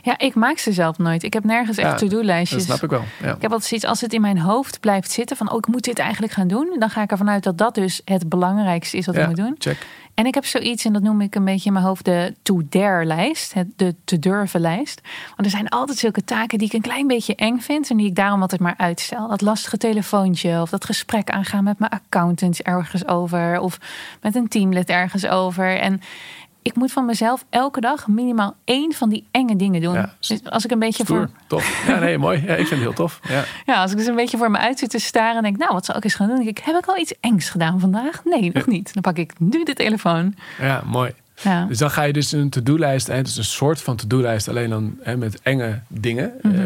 Ja, 0.03 0.19
ik 0.19 0.35
maak 0.35 0.59
ze 0.59 0.73
zelf 0.73 0.99
nooit. 0.99 1.23
Ik 1.23 1.33
heb 1.33 1.45
nergens 1.45 1.77
echt 1.77 1.91
Ja, 1.91 1.97
to-do-lijstjes. 1.97 2.67
Dat 2.67 2.77
snap 2.79 2.91
ik 2.91 2.99
wel. 2.99 3.29
Ja. 3.29 3.35
Ik 3.35 3.43
heb 3.43 3.51
altijd 3.51 3.69
zoiets, 3.69 3.87
als 3.87 4.01
het 4.01 4.13
in 4.13 4.21
mijn 4.21 4.39
hoofd 4.39 4.81
blijft 4.81 5.11
zitten 5.11 5.37
van, 5.37 5.51
oh, 5.51 5.59
ik 5.59 5.67
moet 5.67 5.85
dit 5.85 5.99
eigenlijk 5.99 6.33
gaan 6.33 6.49
doen. 6.49 6.77
Dan 6.79 6.91
ga 6.91 7.03
ik 7.03 7.11
ervan 7.11 7.31
uit 7.31 7.43
dat 7.43 7.59
dat 7.59 7.75
dus 7.75 8.01
het 8.05 8.29
belangrijkste 8.29 8.97
is 8.97 9.07
wat 9.07 9.15
Ja, 9.15 9.21
ik 9.21 9.29
moet 9.29 9.37
doen. 9.37 9.55
Check. 9.59 9.87
En 10.15 10.27
ik 10.27 10.35
heb 10.35 10.45
zoiets, 10.45 10.85
en 10.85 10.93
dat 10.93 11.03
noem 11.03 11.21
ik 11.21 11.35
een 11.35 11.45
beetje 11.45 11.67
in 11.67 11.73
mijn 11.73 11.85
hoofd 11.85 12.05
de 12.05 12.35
to-dare-lijst. 12.43 13.55
De 13.77 13.95
te-durven-lijst. 14.05 15.01
Want 15.27 15.45
er 15.45 15.51
zijn 15.51 15.69
altijd 15.69 15.99
zulke 15.99 16.25
taken 16.25 16.59
die 16.59 16.67
ik 16.67 16.73
een 16.73 16.81
klein 16.81 17.07
beetje 17.07 17.35
eng 17.35 17.59
vind. 17.59 17.91
En 17.91 17.97
die 17.97 18.07
ik 18.07 18.15
daarom 18.15 18.41
altijd 18.41 18.61
maar 18.61 18.75
uitstel. 18.77 19.29
Dat 19.29 19.41
lastige 19.41 19.77
telefoontje. 19.77 20.61
Of 20.61 20.71
dat 20.71 20.85
gesprek 20.85 21.31
aangaan 21.31 21.65
met 21.65 21.79
mijn 21.79 21.91
accountants 21.91 22.63
ergens 22.63 23.07
over. 23.07 23.61
Of 23.61 23.79
met 24.21 24.35
een 24.35 24.49
teamlid 24.49 24.89
ergens 24.89 25.27
over. 25.27 25.79
En 25.79 26.01
ik 26.62 26.75
moet 26.75 26.92
van 26.92 27.04
mezelf 27.04 27.45
elke 27.50 27.81
dag 27.81 28.07
minimaal 28.09 28.57
één 28.64 28.92
van 28.92 29.09
die 29.09 29.26
enge 29.31 29.57
dingen 29.57 29.81
doen. 29.81 29.95
Ja, 29.95 30.14
Dus 30.21 30.45
als 30.45 30.64
ik 30.64 30.71
een 30.71 30.78
beetje 30.78 31.04
Stoer. 31.04 31.16
voor, 31.16 31.31
Tof. 31.47 31.85
Ja, 31.87 31.99
nee, 31.99 32.19
mooi. 32.19 32.38
Ja, 32.47 32.50
ik 32.52 32.57
vind 32.57 32.71
het 32.71 32.78
heel 32.81 32.92
tof. 32.92 33.21
Ja. 33.28 33.45
ja, 33.66 33.83
als 33.83 33.90
ik 33.90 33.97
dus 33.97 34.07
een 34.07 34.14
beetje 34.14 34.37
voor 34.38 34.50
me 34.50 34.59
uit 34.59 34.78
zit 34.78 34.90
te 34.90 34.99
staren 34.99 35.37
en 35.37 35.42
denk, 35.42 35.57
nou, 35.57 35.73
wat 35.73 35.85
zal 35.85 35.97
ik 35.97 36.04
eens 36.04 36.14
gaan 36.14 36.26
doen? 36.26 36.37
Denk 36.37 36.49
ik, 36.49 36.64
heb 36.64 36.76
ik 36.76 36.87
al 36.87 36.99
iets 36.99 37.14
engs 37.21 37.50
gedaan 37.50 37.81
vandaag? 37.81 38.25
Nee, 38.25 38.50
nog 38.52 38.66
niet. 38.66 38.95
Dan 38.95 39.02
pak 39.02 39.16
ik 39.16 39.33
nu 39.38 39.64
de 39.64 39.75
telefoon. 39.75 40.35
ja, 40.61 40.83
mooi. 40.87 41.12
Ja. 41.43 41.65
Dus 41.65 41.79
dan 41.79 41.91
ga 41.91 42.03
je 42.03 42.13
dus 42.13 42.33
een 42.33 42.51
to-do-lijst, 42.51 43.07
hè, 43.07 43.23
dus 43.23 43.37
een 43.37 43.45
soort 43.45 43.83
van 43.83 43.97
to-do-lijst, 43.97 44.49
alleen 44.49 44.71
dan 44.71 44.99
hè, 45.03 45.17
met 45.17 45.41
enge 45.43 45.81
dingen. 45.89 46.33
Mhm. 46.43 46.55
Eh, 46.55 46.65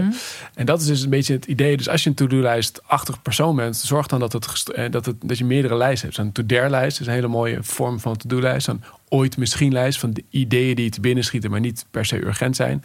en 0.54 0.66
dat 0.66 0.80
is 0.80 0.86
dus 0.86 1.02
een 1.02 1.10
beetje 1.10 1.32
het 1.32 1.44
idee. 1.44 1.76
Dus 1.76 1.88
als 1.88 2.02
je 2.02 2.08
een 2.08 2.14
to-do-lijst-achtig 2.14 3.22
persoon 3.22 3.56
bent, 3.56 3.76
zorg 3.76 4.06
dan 4.06 4.20
dat, 4.20 4.32
het, 4.32 4.70
eh, 4.70 4.90
dat, 4.90 5.06
het, 5.06 5.16
dat 5.20 5.38
je 5.38 5.44
meerdere 5.44 5.76
lijsten 5.76 6.08
hebt. 6.08 6.20
Zo'n 6.20 6.32
to-dare-lijst 6.32 7.00
is 7.00 7.06
een 7.06 7.12
hele 7.12 7.28
mooie 7.28 7.58
vorm 7.60 8.00
van 8.00 8.16
to-do-lijst. 8.16 8.64
Zo'n 8.64 8.82
ooit 9.08 9.36
misschien-lijst 9.36 9.98
van 9.98 10.12
de 10.12 10.24
ideeën 10.30 10.74
die 10.74 10.90
te 10.90 11.00
binnen 11.00 11.24
schieten, 11.24 11.50
maar 11.50 11.60
niet 11.60 11.84
per 11.90 12.04
se 12.04 12.24
urgent 12.24 12.56
zijn. 12.56 12.84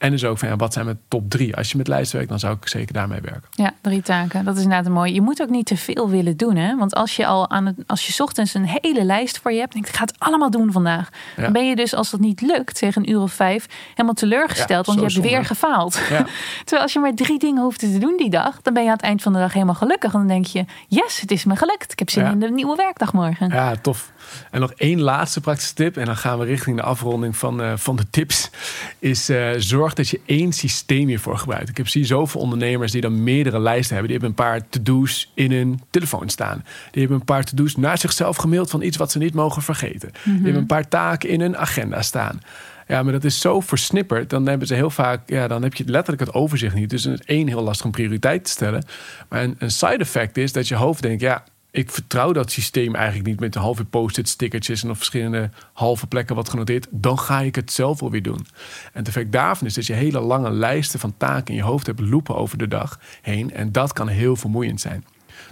En 0.00 0.10
dus 0.10 0.24
ook 0.24 0.38
van 0.38 0.48
ja, 0.48 0.56
wat 0.56 0.72
zijn 0.72 0.84
mijn 0.84 1.00
top 1.08 1.30
drie? 1.30 1.56
Als 1.56 1.70
je 1.70 1.76
met 1.76 1.88
lijsten 1.88 2.16
werkt, 2.16 2.30
dan 2.30 2.38
zou 2.38 2.56
ik 2.56 2.68
zeker 2.68 2.92
daarmee 2.92 3.20
werken. 3.20 3.48
Ja, 3.50 3.72
drie 3.80 4.02
taken. 4.02 4.44
Dat 4.44 4.56
is 4.56 4.62
inderdaad 4.62 4.86
een 4.86 4.92
mooie. 4.92 5.14
Je 5.14 5.20
moet 5.20 5.42
ook 5.42 5.48
niet 5.48 5.66
te 5.66 5.76
veel 5.76 6.08
willen 6.08 6.36
doen. 6.36 6.56
Hè? 6.56 6.76
Want 6.76 6.94
als 6.94 7.16
je 7.16 7.26
al 7.26 7.50
aan 7.50 7.66
het, 7.66 7.76
als 7.86 8.06
je 8.06 8.12
's 8.12 8.20
ochtends 8.20 8.54
een 8.54 8.66
hele 8.66 9.04
lijst 9.04 9.38
voor 9.38 9.52
je 9.52 9.58
hebt, 9.58 9.72
denk 9.72 9.84
ik, 9.84 9.90
ik 9.90 9.96
ga 9.96 10.04
het 10.04 10.14
allemaal 10.18 10.50
doen 10.50 10.72
vandaag. 10.72 11.08
Ja. 11.36 11.42
Dan 11.42 11.52
ben 11.52 11.68
je 11.68 11.76
dus, 11.76 11.94
als 11.94 12.10
dat 12.10 12.20
niet 12.20 12.40
lukt, 12.40 12.78
tegen 12.78 13.02
een 13.02 13.10
uur 13.10 13.20
of 13.20 13.32
vijf, 13.32 13.66
helemaal 13.90 14.14
teleurgesteld. 14.14 14.86
Ja, 14.86 14.94
want 14.94 15.12
je 15.12 15.20
hebt 15.20 15.30
weer 15.30 15.44
gefaald. 15.44 16.00
Ja. 16.10 16.26
Terwijl 16.64 16.82
als 16.82 16.92
je 16.92 16.98
maar 16.98 17.14
drie 17.14 17.38
dingen 17.38 17.62
hoeft 17.62 17.78
te 17.78 17.98
doen 17.98 18.16
die 18.16 18.30
dag, 18.30 18.62
dan 18.62 18.74
ben 18.74 18.82
je 18.82 18.88
aan 18.88 18.96
het 18.96 19.04
eind 19.04 19.22
van 19.22 19.32
de 19.32 19.38
dag 19.38 19.52
helemaal 19.52 19.74
gelukkig. 19.74 20.12
En 20.12 20.18
dan 20.18 20.28
denk 20.28 20.46
je, 20.46 20.64
yes, 20.88 21.20
het 21.20 21.30
is 21.30 21.44
me 21.44 21.56
gelukt. 21.56 21.92
Ik 21.92 21.98
heb 21.98 22.10
zin 22.10 22.26
in 22.26 22.40
de 22.40 22.50
nieuwe 22.50 22.76
werkdag 22.76 23.12
morgen. 23.12 23.48
Ja, 23.48 23.76
tof. 23.76 24.12
En 24.50 24.60
nog 24.60 24.72
één 24.72 25.00
laatste 25.00 25.40
praktische 25.40 25.74
tip. 25.74 25.96
En 25.96 26.04
dan 26.04 26.16
gaan 26.16 26.38
we 26.38 26.44
richting 26.44 26.76
de 26.76 26.82
afronding 26.82 27.36
van, 27.36 27.62
eh, 27.62 27.72
van 27.76 27.96
de 27.96 28.10
tips. 28.10 28.50
Is 28.98 29.28
eh, 29.28 29.50
zorg 29.56 29.89
dat 29.96 30.08
je 30.08 30.20
één 30.26 30.52
systeem 30.52 31.08
hiervoor 31.08 31.38
gebruikt. 31.38 31.68
Ik 31.68 31.76
heb 31.76 31.88
zie 31.88 32.04
zoveel 32.04 32.40
ondernemers 32.40 32.92
die 32.92 33.00
dan 33.00 33.22
meerdere 33.22 33.60
lijsten 33.60 33.96
hebben. 33.96 34.12
Die 34.12 34.20
hebben 34.20 34.28
een 34.28 34.50
paar 34.52 34.68
to-do's 34.68 35.30
in 35.34 35.52
hun 35.52 35.80
telefoon 35.90 36.28
staan. 36.28 36.64
Die 36.90 37.00
hebben 37.00 37.18
een 37.18 37.24
paar 37.24 37.44
to-do's 37.44 37.76
naar 37.76 37.98
zichzelf 37.98 38.36
gemaild 38.36 38.70
van 38.70 38.82
iets 38.82 38.96
wat 38.96 39.10
ze 39.10 39.18
niet 39.18 39.34
mogen 39.34 39.62
vergeten. 39.62 40.10
Die 40.24 40.32
hebben 40.32 40.54
een 40.54 40.66
paar 40.66 40.88
taken 40.88 41.28
in 41.28 41.40
hun 41.40 41.56
agenda 41.56 42.02
staan. 42.02 42.40
Ja, 42.88 43.02
maar 43.02 43.12
dat 43.12 43.24
is 43.24 43.40
zo 43.40 43.60
versnipperd. 43.60 44.30
Dan 44.30 44.46
hebben 44.46 44.66
ze 44.66 44.74
heel 44.74 44.90
vaak, 44.90 45.20
ja, 45.26 45.48
dan 45.48 45.62
heb 45.62 45.74
je 45.74 45.84
letterlijk 45.86 46.26
het 46.26 46.34
overzicht 46.34 46.74
niet. 46.74 46.90
Dus 46.90 47.04
het 47.04 47.20
is 47.20 47.26
één 47.26 47.48
heel 47.48 47.62
lastig 47.62 47.86
om 47.86 47.92
prioriteit 47.92 48.44
te 48.44 48.50
stellen. 48.50 48.84
Maar 49.28 49.42
een, 49.42 49.56
een 49.58 49.70
side 49.70 49.96
effect 49.96 50.36
is 50.36 50.52
dat 50.52 50.68
je 50.68 50.74
hoofd 50.74 51.02
denkt, 51.02 51.20
ja, 51.20 51.44
ik 51.70 51.90
vertrouw 51.90 52.32
dat 52.32 52.50
systeem 52.50 52.94
eigenlijk 52.94 53.26
niet 53.26 53.40
met 53.40 53.54
een 53.54 53.60
halve 53.60 53.84
post-it 53.84 54.28
stickertjes 54.28 54.82
en 54.82 54.90
op 54.90 54.96
verschillende 54.96 55.50
halve 55.72 56.06
plekken 56.06 56.36
wat 56.36 56.48
genoteerd. 56.48 56.86
Dan 56.90 57.18
ga 57.18 57.40
ik 57.40 57.54
het 57.54 57.72
zelf 57.72 58.00
wel 58.00 58.10
weer 58.10 58.22
doen. 58.22 58.46
En 58.84 58.98
het 58.98 59.08
effect 59.08 59.32
daarvan 59.32 59.66
is 59.66 59.74
dat 59.74 59.86
je 59.86 59.92
hele 59.92 60.20
lange 60.20 60.50
lijsten 60.50 61.00
van 61.00 61.14
taken 61.16 61.46
in 61.46 61.54
je 61.54 61.62
hoofd 61.62 61.86
hebt 61.86 62.00
lopen 62.00 62.36
over 62.36 62.58
de 62.58 62.68
dag 62.68 63.00
heen. 63.22 63.52
En 63.52 63.72
dat 63.72 63.92
kan 63.92 64.08
heel 64.08 64.36
vermoeiend 64.36 64.80
zijn. 64.80 65.04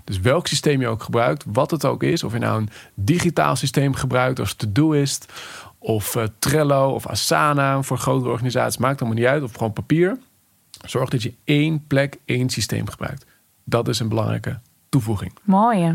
Dus 0.05 0.21
welk 0.21 0.47
systeem 0.47 0.81
je 0.81 0.89
ook 0.89 1.03
gebruikt, 1.03 1.45
wat 1.47 1.71
het 1.71 1.85
ook 1.85 2.03
is, 2.03 2.25
of 2.25 2.33
je 2.33 2.39
nou 2.39 2.61
een 2.61 2.69
digitaal 2.95 3.57
systeem 3.57 3.95
gebruikt 3.95 4.39
als 4.39 4.55
Todoist 4.55 5.33
of 5.79 6.17
eh, 6.17 6.25
Trello 6.39 6.91
of 6.91 7.07
Asana 7.07 7.83
voor 7.83 7.99
grotere 7.99 8.31
organisaties, 8.31 8.79
maakt 8.79 9.01
allemaal 9.01 9.19
niet 9.19 9.29
uit, 9.29 9.43
of 9.43 9.53
gewoon 9.53 9.73
papier. 9.73 10.19
Zorg 10.87 11.11
dat 11.11 11.23
je 11.23 11.35
één 11.45 11.87
plek, 11.87 12.17
één 12.25 12.51
systeem 12.51 12.89
gebruikt. 12.89 13.27
Dat 13.65 13.89
is 13.89 13.99
een 13.99 14.09
belangrijke 14.09 14.61
toevoeging. 14.89 15.33
Mooi. 15.43 15.81
hè? 15.83 15.91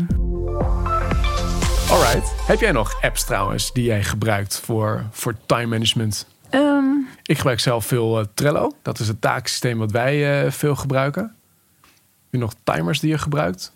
Alright. 1.90 2.32
Heb 2.46 2.60
jij 2.60 2.72
nog 2.72 3.02
apps 3.02 3.24
trouwens 3.24 3.72
die 3.72 3.84
jij 3.84 4.04
gebruikt 4.04 4.60
voor, 4.60 5.04
voor 5.10 5.34
time 5.46 5.66
management? 5.66 6.26
Ehm, 6.50 6.84
Ik 7.22 7.36
gebruik 7.36 7.60
zelf 7.60 7.86
veel 7.86 8.18
eh, 8.20 8.24
Trello. 8.34 8.70
Dat 8.82 8.98
is 8.98 9.08
het 9.08 9.20
taaksysteem 9.20 9.78
wat 9.78 9.90
wij 9.90 10.44
eh, 10.44 10.50
veel 10.50 10.76
gebruiken. 10.76 11.22
Heb 11.82 11.92
je 12.30 12.38
nog 12.38 12.54
timers 12.64 13.00
die 13.00 13.10
je 13.10 13.18
gebruikt? 13.18 13.72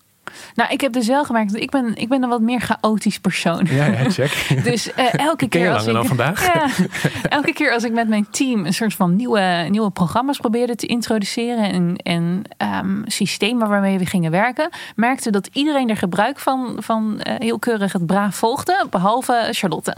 Nou, 0.55 0.71
ik 0.73 0.81
heb 0.81 0.93
dus 0.93 1.07
wel 1.07 1.25
gemerkt, 1.25 1.53
dat 1.53 1.63
ik 1.63 1.71
ben, 1.71 1.97
ik 1.97 2.09
ben 2.09 2.23
een 2.23 2.29
wat 2.29 2.41
meer 2.41 2.61
chaotisch 2.61 3.19
persoon. 3.19 3.67
Ja, 3.71 3.87
ja 3.87 4.11
check. 4.11 4.47
Dus 4.69 4.93
eh, 4.93 5.15
elke 5.15 5.49
keer 5.49 5.73
als 5.73 5.87
ik, 5.87 5.93
dan 5.93 6.07
vandaag. 6.07 6.47
Ja, 6.47 6.67
elke 7.39 7.53
keer 7.53 7.73
als 7.73 7.85
ik 7.85 7.93
met 7.93 8.09
mijn 8.09 8.27
team 8.31 8.67
een 8.67 8.75
soort 8.75 8.95
van 8.95 9.17
nieuwe, 9.17 9.67
nieuwe 9.69 9.91
programma's 9.91 10.39
probeerde 10.39 10.75
te 10.75 10.87
introduceren 10.87 11.73
en, 11.73 11.97
en 11.97 12.43
ehm, 12.57 13.03
systemen 13.05 13.69
waarmee 13.69 13.99
we 13.99 14.07
gingen 14.07 14.31
werken, 14.31 14.69
merkte 14.97 15.31
dat 15.31 15.49
iedereen 15.53 15.91
er 15.91 15.97
gebruik 15.97 16.39
van, 16.39 16.77
van 16.79 17.21
eh, 17.21 17.35
heel 17.39 17.59
keurig 17.59 17.93
het 17.93 18.07
braaf 18.07 18.37
volgde, 18.37 18.87
behalve 18.91 19.49
Charlotte. 19.51 19.97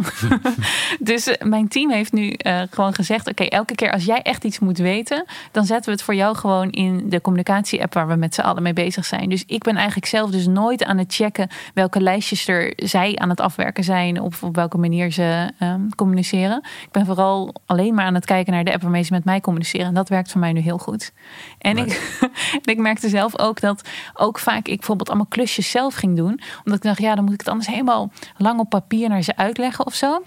dus 0.98 1.26
eh, 1.26 1.46
mijn 1.46 1.68
team 1.68 1.90
heeft 1.90 2.12
nu 2.12 2.34
gewoon 2.70 2.94
gezegd: 2.94 3.28
oké, 3.28 3.44
elke 3.44 3.74
keer 3.74 3.92
als 3.92 4.04
jij 4.04 4.22
echt 4.22 4.44
iets 4.44 4.58
moet 4.58 4.78
weten, 4.78 5.24
dan 5.50 5.64
zetten 5.64 5.84
we 5.84 5.90
het 5.90 6.02
voor 6.02 6.14
jou 6.14 6.36
gewoon 6.36 6.70
in 6.70 7.10
de 7.10 7.20
communicatie-app 7.20 7.94
waar 7.94 8.08
we 8.08 8.14
met 8.14 8.34
z'n 8.34 8.40
allen 8.40 8.62
mee 8.62 8.72
bezig 8.72 9.04
zijn. 9.04 9.28
Dus 9.28 9.44
ik 9.46 9.62
ben 9.62 9.76
eigenlijk 9.76 10.06
zelf 10.06 10.19
dus 10.28 10.46
nooit 10.46 10.84
aan 10.84 10.98
het 10.98 11.14
checken 11.14 11.48
welke 11.74 12.00
lijstjes 12.00 12.48
er 12.48 12.72
zij 12.76 13.16
aan 13.16 13.28
het 13.28 13.40
afwerken 13.40 13.84
zijn 13.84 14.20
of 14.20 14.42
op 14.42 14.54
welke 14.56 14.78
manier 14.78 15.12
ze 15.12 15.50
ehm, 15.58 15.88
communiceren. 15.96 16.62
Ik 16.82 16.90
ben 16.90 17.06
vooral 17.06 17.54
alleen 17.66 17.94
maar 17.94 18.04
aan 18.04 18.14
het 18.14 18.24
kijken 18.24 18.52
naar 18.52 18.64
de 18.64 18.72
app 18.72 18.82
waarmee 18.82 19.02
ze 19.02 19.12
met 19.12 19.24
mij 19.24 19.40
communiceren. 19.40 19.86
En 19.86 19.94
dat 19.94 20.08
werkt 20.08 20.30
voor 20.30 20.40
mij 20.40 20.52
nu 20.52 20.60
heel 20.60 20.78
goed. 20.78 21.12
En 21.58 21.76
ik, 21.76 22.18
en 22.64 22.72
ik 22.72 22.78
merkte 22.78 23.08
zelf 23.08 23.38
ook 23.38 23.60
dat 23.60 23.88
ook 24.14 24.38
vaak 24.38 24.68
ik 24.68 24.76
bijvoorbeeld 24.76 25.08
allemaal 25.08 25.26
klusjes 25.26 25.70
zelf 25.70 25.94
ging 25.94 26.16
doen. 26.16 26.40
Omdat 26.58 26.74
ik 26.74 26.82
dacht, 26.82 27.00
ja, 27.00 27.14
dan 27.14 27.24
moet 27.24 27.32
ik 27.32 27.40
het 27.40 27.48
anders 27.48 27.68
helemaal 27.68 28.10
lang 28.36 28.60
op 28.60 28.68
papier 28.68 29.08
naar 29.08 29.22
ze 29.22 29.36
uitleggen 29.36 29.86
of 29.86 29.94
zo. 29.94 30.22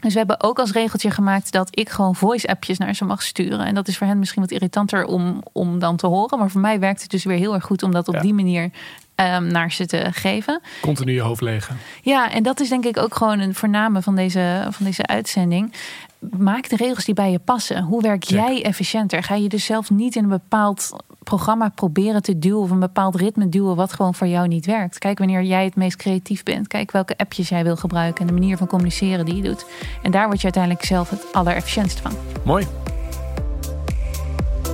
Dus 0.00 0.12
we 0.12 0.18
hebben 0.18 0.42
ook 0.42 0.58
als 0.58 0.72
regeltje 0.72 1.10
gemaakt 1.10 1.52
dat 1.52 1.68
ik 1.70 1.88
gewoon 1.88 2.14
voice-appjes 2.14 2.78
naar 2.78 2.94
ze 2.94 3.04
mag 3.04 3.22
sturen. 3.22 3.66
En 3.66 3.74
dat 3.74 3.88
is 3.88 3.98
voor 3.98 4.06
hen 4.06 4.18
misschien 4.18 4.42
wat 4.42 4.50
irritanter 4.50 5.04
om, 5.04 5.42
om 5.52 5.78
dan 5.78 5.96
te 5.96 6.06
horen. 6.06 6.38
Maar 6.38 6.50
voor 6.50 6.60
mij 6.60 6.80
werkt 6.80 7.02
het 7.02 7.10
dus 7.10 7.24
weer 7.24 7.38
heel 7.38 7.54
erg 7.54 7.64
goed 7.64 7.82
om 7.82 7.92
dat 7.92 8.08
op 8.08 8.14
Ja. 8.14 8.20
die 8.20 8.34
manier 8.34 8.70
ehm, 9.18 9.46
naar 9.46 9.72
ze 9.72 9.86
te 9.86 10.08
geven. 10.12 10.60
Continu 10.80 11.12
je 11.12 11.20
hoofd 11.20 11.40
legen. 11.40 11.78
Ja, 12.02 12.30
en 12.30 12.42
dat 12.42 12.60
is 12.60 12.68
denk 12.68 12.84
ik 12.84 12.96
ook 12.96 13.14
gewoon 13.14 13.38
een 13.38 13.54
voorname 13.54 14.02
van 14.02 14.16
deze, 14.16 14.66
van 14.70 14.86
deze 14.86 15.06
uitzending. 15.06 15.72
Maak 16.18 16.68
de 16.68 16.76
regels 16.76 17.04
die 17.04 17.14
bij 17.14 17.30
je 17.30 17.38
passen. 17.38 17.82
Hoe 17.82 18.02
werk 18.02 18.24
Check. 18.24 18.38
jij 18.38 18.62
efficiënter? 18.64 19.22
Ga 19.22 19.34
je 19.34 19.48
dus 19.48 19.64
zelf 19.64 19.90
niet 19.90 20.16
in 20.16 20.22
een 20.22 20.28
bepaald 20.28 20.96
programma 21.24 21.68
proberen 21.68 22.22
te 22.22 22.38
duwen 22.38 22.60
of 22.60 22.70
een 22.70 22.80
bepaald 22.80 23.14
ritme 23.14 23.48
duwen 23.48 23.76
wat 23.76 23.92
gewoon 23.92 24.14
voor 24.14 24.26
jou 24.26 24.48
niet 24.48 24.66
werkt. 24.66 24.98
Kijk 24.98 25.18
wanneer 25.18 25.42
jij 25.42 25.64
het 25.64 25.76
meest 25.76 25.96
creatief 25.96 26.42
bent. 26.42 26.66
Kijk 26.66 26.90
welke 26.90 27.16
appjes 27.16 27.48
jij 27.48 27.64
wil 27.64 27.76
gebruiken 27.76 28.20
en 28.20 28.26
de 28.26 28.40
manier 28.40 28.56
van 28.56 28.66
communiceren 28.66 29.24
die 29.24 29.36
je 29.36 29.42
doet. 29.42 29.66
En 30.02 30.10
daar 30.10 30.26
word 30.26 30.38
je 30.38 30.44
uiteindelijk 30.44 30.84
zelf 30.84 31.10
het 31.10 31.32
allerefficiëntst 31.32 32.00
van. 32.00 32.12
Mooi. 32.44 32.66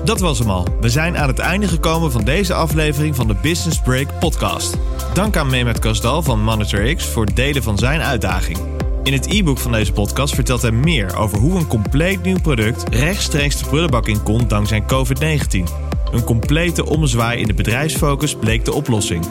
Dat 0.05 0.21
was 0.21 0.39
hem 0.39 0.51
al. 0.51 0.67
We 0.81 0.89
zijn 0.89 1.17
aan 1.19 1.29
het 1.29 1.39
einde 1.39 1.69
gekomen 1.69 2.13
van 2.13 2.25
deze 2.25 2.55
aflevering 2.55 3.17
van 3.17 3.27
de 3.27 3.35
Business 3.43 3.81
Break 3.81 4.19
podcast. 4.19 4.77
Dank 5.15 5.37
aan 5.37 5.51
Mehmet 5.51 5.79
Kasdal 5.79 6.23
van 6.23 6.43
Monitor 6.43 6.95
X 6.95 7.07
voor 7.07 7.25
het 7.25 7.37
delen 7.37 7.63
van 7.63 7.79
zijn 7.79 8.01
uitdaging. 8.01 8.59
In 9.03 9.13
het 9.13 9.27
e-book 9.27 9.59
van 9.59 9.73
deze 9.73 9.93
podcast 9.93 10.35
vertelt 10.35 10.63
hij 10.63 10.71
meer 10.71 11.17
over 11.17 11.39
hoe 11.39 11.59
een 11.59 11.67
compleet 11.67 12.23
nieuw 12.23 12.41
product 12.41 12.95
rechtstreeks 12.95 13.59
de 13.59 13.65
prullenbak 13.65 14.09
in 14.09 14.23
kon 14.23 14.49
dankzij 14.49 14.83
COVID-19. 14.83 15.63
Een 16.13 16.25
complete 16.25 16.87
omzwaai 16.87 17.41
in 17.41 17.47
de 17.47 17.55
bedrijfsfocus 17.55 18.35
bleek 18.35 18.65
de 18.65 18.73
oplossing. 18.73 19.27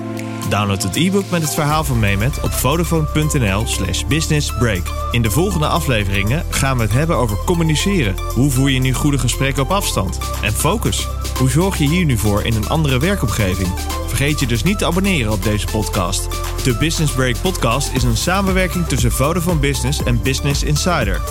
Download 0.50 0.84
het 0.84 0.96
e-book 0.96 1.30
met 1.30 1.42
het 1.42 1.54
verhaal 1.54 1.84
van 1.84 2.00
Mehmet 2.00 2.40
op 2.42 2.52
vodafone.nl 2.52 3.68
slash 3.68 4.04
businessbreak. 4.06 4.84
In 5.12 5.22
de 5.22 5.32
volgende 5.32 5.68
afleveringen 5.68 6.46
gaan 6.50 6.78
we 6.78 6.84
het 6.84 6.92
hebben 6.92 7.16
over 7.16 7.38
communiceren. 7.46 8.16
Hoe 8.34 8.52
voer 8.52 8.70
je 8.70 8.80
nu 8.80 8.94
goede 8.94 9.18
gesprekken 9.18 9.64
op 9.64 9.72
afstand? 9.72 10.20
En 10.42 10.54
focus. 10.54 11.08
Hoe 11.38 11.50
zorg 11.50 11.78
je 11.78 11.88
hier 11.88 12.06
nu 12.06 12.18
voor 12.18 12.44
in 12.44 12.56
een 12.56 12.70
andere 12.70 13.00
werkomgeving? 13.00 13.70
Vergeet 14.08 14.40
je 14.40 14.48
dus 14.48 14.64
niet 14.64 14.78
te 14.78 14.86
abonneren 14.86 15.32
op 15.32 15.44
deze 15.44 15.68
podcast. 15.72 16.28
De 16.64 16.78
Business 16.78 17.14
Break 17.14 17.42
podcast 17.42 17.92
is 17.94 18.04
een 18.04 18.18
samenwerking 18.18 18.88
tussen 18.88 19.12
Vodafone 19.12 19.60
Business 19.60 20.04
en 20.04 20.22
Business 20.22 20.64
Insider. 20.64 21.22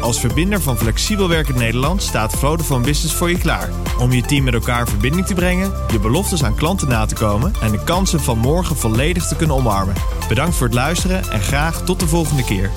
Als 0.00 0.20
verbinder 0.20 0.60
van 0.60 0.76
flexibel 0.76 1.28
werken 1.28 1.58
Nederland 1.58 2.02
staat 2.02 2.32
Vodafone 2.32 2.84
Business 2.84 3.14
voor 3.14 3.30
je 3.30 3.38
klaar. 3.38 3.70
Om 3.98 4.12
je 4.12 4.22
team 4.22 4.44
met 4.44 4.54
elkaar 4.54 4.80
in 4.80 4.86
verbinding 4.86 5.26
te 5.26 5.34
brengen, 5.34 5.72
je 5.90 5.98
beloftes 5.98 6.44
aan 6.44 6.54
klanten 6.54 6.88
na 6.88 7.06
te 7.06 7.14
komen 7.14 7.52
en 7.62 7.70
de 7.70 7.84
kansen 7.84 8.20
van 8.20 8.38
morgen 8.38 8.76
volledig 8.76 9.26
te 9.26 9.36
kunnen 9.36 9.56
omarmen. 9.56 9.94
Bedankt 10.28 10.56
voor 10.56 10.66
het 10.66 10.76
luisteren 10.76 11.30
en 11.30 11.40
graag 11.40 11.84
tot 11.84 12.00
de 12.00 12.08
volgende 12.08 12.44
keer. 12.44 12.70